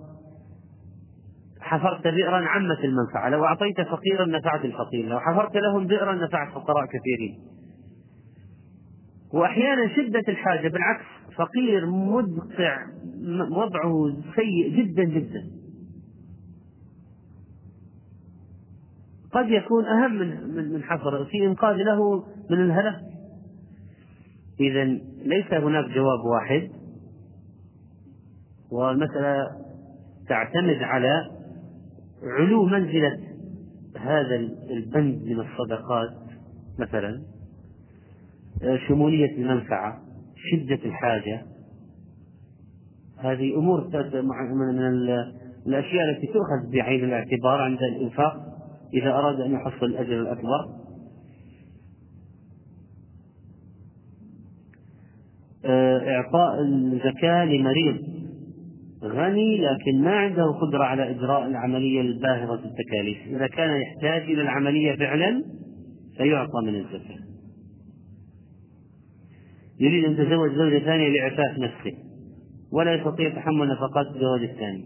[1.71, 3.29] حفرت بئرا عمت المنفعة.
[3.29, 5.09] لو أعطيت فقيرا نفعت الفقير.
[5.09, 7.39] لو حفرت لهم بئرا نفعت فقراء كثيرين.
[9.33, 11.05] وأحيانا شدة الحاجة بالعكس
[11.37, 12.87] فقير مدقع
[13.51, 15.51] وضعه سيء جدا جدا.
[19.33, 23.01] قد يكون أهم من من حفر في إنقاذ له من الهلك.
[24.61, 24.85] إذا
[25.25, 26.69] ليس هناك جواب واحد.
[28.73, 29.47] والمسألة
[30.29, 31.40] تعتمد على
[32.23, 33.19] علو منزلة
[33.97, 34.37] هذا
[34.71, 36.11] البند من الصدقات
[36.79, 37.23] مثلا
[38.63, 40.01] آه، شمولية المنفعة
[40.37, 41.47] شدة الحاجة.
[43.19, 43.81] هذه أمور
[44.65, 44.79] من
[45.67, 48.35] الأشياء التي تؤخذ بعين الاعتبار عند الإنفاق
[48.95, 50.81] إذا أراد أن يحصل الأجر الأكبر.
[55.65, 58.20] آه، إعطاء الزكاة لمريض.
[59.05, 63.19] غني لكن ما عنده قدرة على إجراء العملية الباهظة التكاليف.
[63.27, 65.45] إذا كان يحتاج إلى العملية فعلا
[66.17, 67.21] فيعطى من الزكاة.
[69.81, 71.93] يريد أن يتزوج زوجة ثانية لعفاف نفسه
[72.73, 74.85] ولا يستطيع تحمل نفقات الزواج الثاني.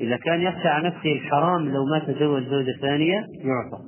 [0.00, 3.84] إذا كان يخشى على نفسه الحرام لو ما تزوج زوجة ثانية يعطى.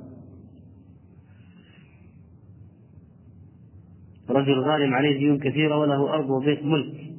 [4.29, 7.09] رجل غارم عليه ديون كثيرة وله أرض وبيت ملك.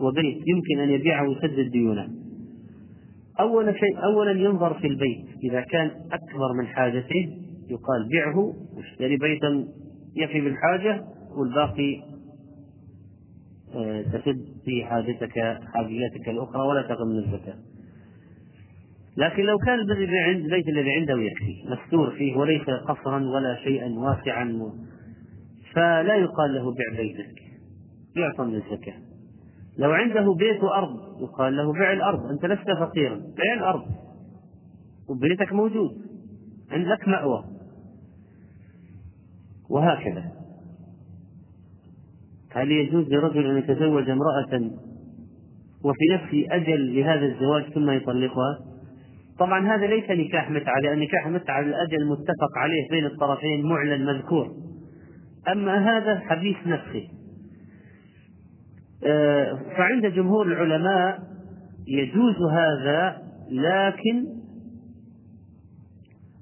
[0.00, 2.08] وبيت يمكن أن يبيعه ويسدد ديونه
[3.40, 5.26] أول شيء أولا ينظر في البيت.
[5.44, 7.28] إذا كان أكبر من حاجته
[7.70, 9.66] يقال بيعه واشتري بيتا
[10.16, 11.04] يفي بالحاجة
[11.36, 12.10] والباقي
[13.74, 15.38] آه، تسد في حاجتك
[15.74, 17.54] حاجياتك الأخرى ولا من الزكاة.
[19.16, 19.78] لكن لو كان
[20.44, 24.72] البيت الذي عنده يكفي مستور فيه وليس قصرا ولا شيئا واسعا
[25.74, 27.42] فلا يقال له بيع بيتك.
[28.16, 29.09] يعطى من الزكاة.
[29.78, 33.84] لو عنده بيت وأرض يقال له بيع الأرض أنت لست فقيرا بيع الأرض.
[35.08, 35.90] وبيتك موجود.
[36.70, 37.44] عندك مأوى.
[39.70, 40.24] وهكذا.
[42.52, 44.70] هل يجوز لرجل أن يتزوج امرأة
[45.84, 48.58] وفي نفس أجل لهذا الزواج ثم يطلقها؟
[49.38, 54.50] طبعا هذا ليس نكاح متعة لأن نكاح متعة الأجل متفق عليه بين الطرفين معلن مذكور.
[55.52, 57.08] أما هذا حديث نفسه
[59.76, 61.18] فعند جمهور العلماء
[61.88, 63.16] يجوز هذا
[63.50, 64.26] لكن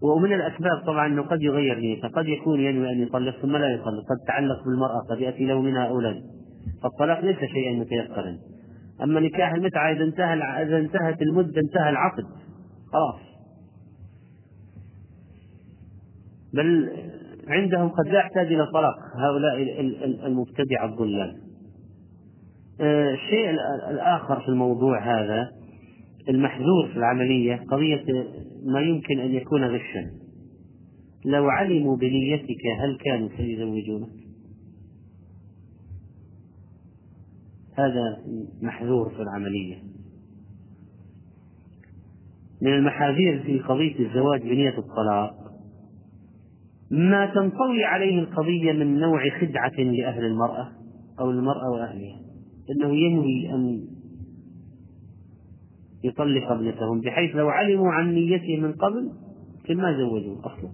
[0.02, 4.04] ومن الأسباب طبعا أنه قد يغير نيته قد يكون ينوي أن يطلق ثم لا يطلق
[4.10, 6.22] قد تعلق بالمرأة قد يأتي له منها أولاد
[6.82, 8.38] فالطلاق ليس شيئا متيسرا
[9.02, 12.24] أما نكاح المتعة إذا انتهى إذا انتهت المدة انتهى العقد.
[12.92, 13.20] خلاص.
[16.54, 16.90] بل
[17.48, 19.80] عندهم قد لا يحتاج إلى طلاق هؤلاء
[20.26, 21.30] المبتدعة الضلال.
[21.30, 21.47] آه،
[22.80, 23.50] الشيء
[23.90, 25.50] الآخر في الموضوع هذا
[26.28, 28.04] المحذور في العملية قضية
[28.64, 30.10] ما يمكن أن يكون غشا.
[31.24, 34.08] لو علموا بنيتك هل كانوا سيزوجونك؟
[37.78, 38.18] هذا
[38.62, 39.76] محذور في العملية.
[42.62, 45.34] من المحاذير في قضية الزواج بنية الطلاق
[46.90, 50.68] ما تنطوي عليه القضية من نوع خدعة لأهل المرأة
[51.20, 52.27] أو المرأة وأهلها.
[52.70, 53.84] أنه ينوي أن
[56.04, 59.12] يطلق ابنتهم بحيث لو علموا عن نيته من قبل
[59.70, 60.70] ما زوجوه أصلا.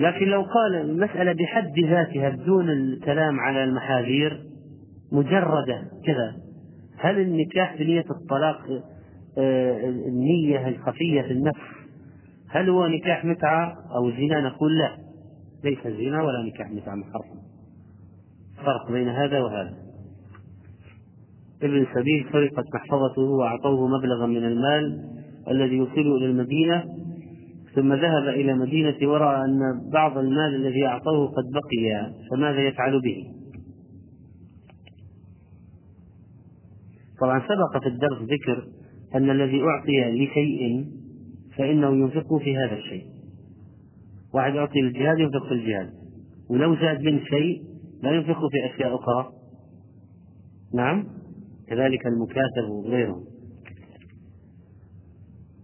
[0.00, 4.44] لكن لو قال المسألة بحد ذاتها بدون الكلام على المحاذير
[5.12, 6.36] مجردة كذا
[6.98, 8.84] هل النكاح بنية الطلاق
[9.38, 11.60] آه، النية الخفية في النفس
[12.48, 14.96] هل هو نكاح متعة أو زنا؟ نقول لا
[15.64, 17.40] ليس زنا ولا نكاح متعة محرم.
[18.56, 19.83] فرق بين هذا وهذا.
[21.64, 24.98] ابن سبيل سرقت محفظته وأعطوه مبلغا من المال
[25.50, 26.84] الذي يوصله إلى المدينة
[27.74, 33.24] ثم ذهب إلى مدينة ورأى أن بعض المال الذي أعطوه قد بقي فماذا يفعل به؟
[37.20, 38.66] طبعا سبق في الدرس ذكر
[39.14, 40.84] أن الذي أعطي لشيء
[41.58, 43.04] فإنه ينفقه في هذا الشيء.
[44.34, 45.90] واحد أعطي للجهاد ينفق في الجهاد.
[46.50, 47.62] ولو زاد من شيء
[48.02, 49.32] لا ينفقه في أشياء أخرى.
[50.74, 51.04] نعم؟
[51.68, 53.22] كذلك المكاتب وغيره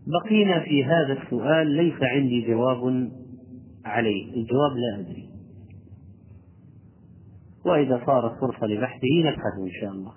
[0.06, 3.10] بقينا في هذا السؤال ليس عندي جواب
[3.85, 5.31] عليه الجواب لا أدري
[7.64, 10.12] وإذا صارت فرصة لبحثه نبحث إن شاء الله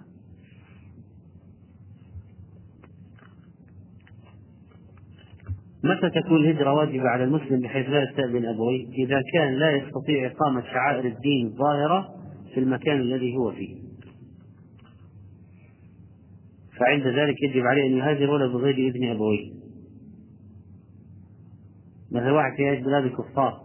[5.84, 10.62] متى تكون الهجرة واجبة على المسلم بحيث لا يستأذن أبويه؟ إذا كان لا يستطيع إقامة
[10.62, 12.10] شعائر الدين الظاهرة
[12.54, 13.83] في المكان الذي هو فيه.
[16.86, 19.52] فعند ذلك يجب عليه أن يهاجر ولا بغير إذن أبويه.
[22.12, 23.62] مثلا واحد في بلاد الكفار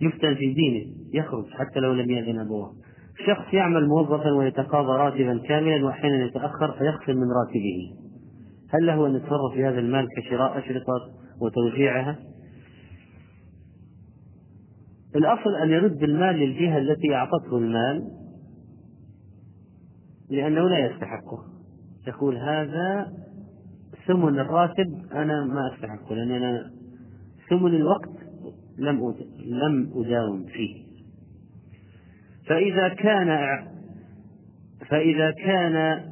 [0.00, 2.74] يفتن في دينه يخرج حتى لو لم يأذن أبوه.
[3.26, 7.94] شخص يعمل موظفا ويتقاضى راتبا كاملا وأحيانا يتأخر فيخصم من راتبه.
[8.68, 11.00] هل له أن يتصرف في هذا المال كشراء أشرطة
[11.40, 12.18] وتوزيعها؟
[15.16, 18.23] الأصل أن يرد المال للجهة التي أعطته المال
[20.30, 21.44] لأنه لا يستحقه.
[22.08, 23.12] يقول هذا
[24.06, 26.70] ثمن الراتب أنا ما أستحقه لأن أنا
[27.50, 28.10] ثمن الوقت
[28.78, 29.14] لم
[29.44, 30.84] لم أداوم فيه.
[32.46, 33.58] فإذا كان
[34.88, 36.04] فإذا كان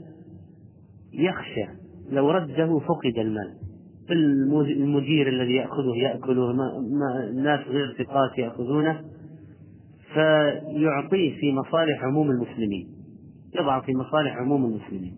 [1.13, 1.67] يخشى
[2.11, 3.55] لو رده فقد المال.
[4.11, 9.01] المدير الذي يأخذه يأكله ما الناس غير ثقات يأخذونه
[10.13, 12.89] فيعطيه في مصالح عموم المسلمين.
[13.61, 15.17] يضع في مصالح عموم المسلمين.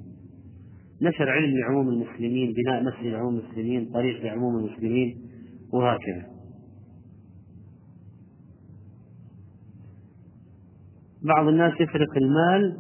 [1.03, 5.17] نشر علم لعموم المسلمين بناء مسجد لعموم المسلمين طريق لعموم المسلمين
[5.73, 6.27] وهكذا.
[11.23, 12.79] بعض الناس يسرق المال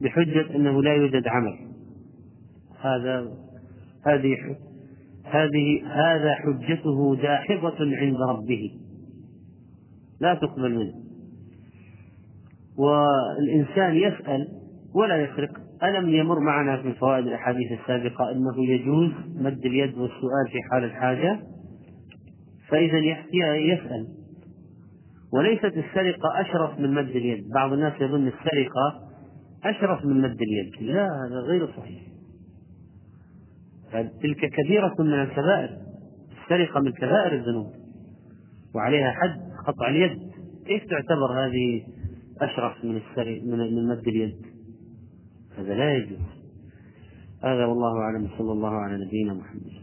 [0.00, 1.58] بحجة أنه لا يوجد عمل.
[2.80, 3.32] هذا
[4.06, 4.36] هذه
[5.24, 8.80] هذه هذا حجته داحضة عند ربه.
[10.20, 11.03] لا تقبل منه.
[12.78, 14.48] والإنسان يسأل
[14.94, 15.50] ولا يسرق
[15.82, 21.40] ألم يمر معنا في فوائد الأحاديث السابقة أنه يجوز مد اليد والسؤال في حال الحاجة؟
[22.68, 22.98] فإذا
[23.56, 24.06] يسأل.
[25.32, 27.48] وليست السرقة أشرف من مد اليد.
[27.54, 29.00] بعض الناس يظن السرقة
[29.64, 30.82] أشرف من مد اليد.
[30.82, 32.02] لا هذا غير صحيح.
[33.92, 35.70] فتلك كبيرة من الكبائر.
[36.42, 37.72] السرقة من كبائر الذنوب.
[38.74, 40.18] وعليها حد قطع اليد.
[40.66, 41.82] كيف تعتبر هذه
[42.40, 44.36] أشرف من السرق من مد اليد.
[45.58, 46.18] هذا لا يجوز.
[47.44, 48.28] هذا والله أعلم.
[48.38, 49.73] صلى الله على نبينا محمد.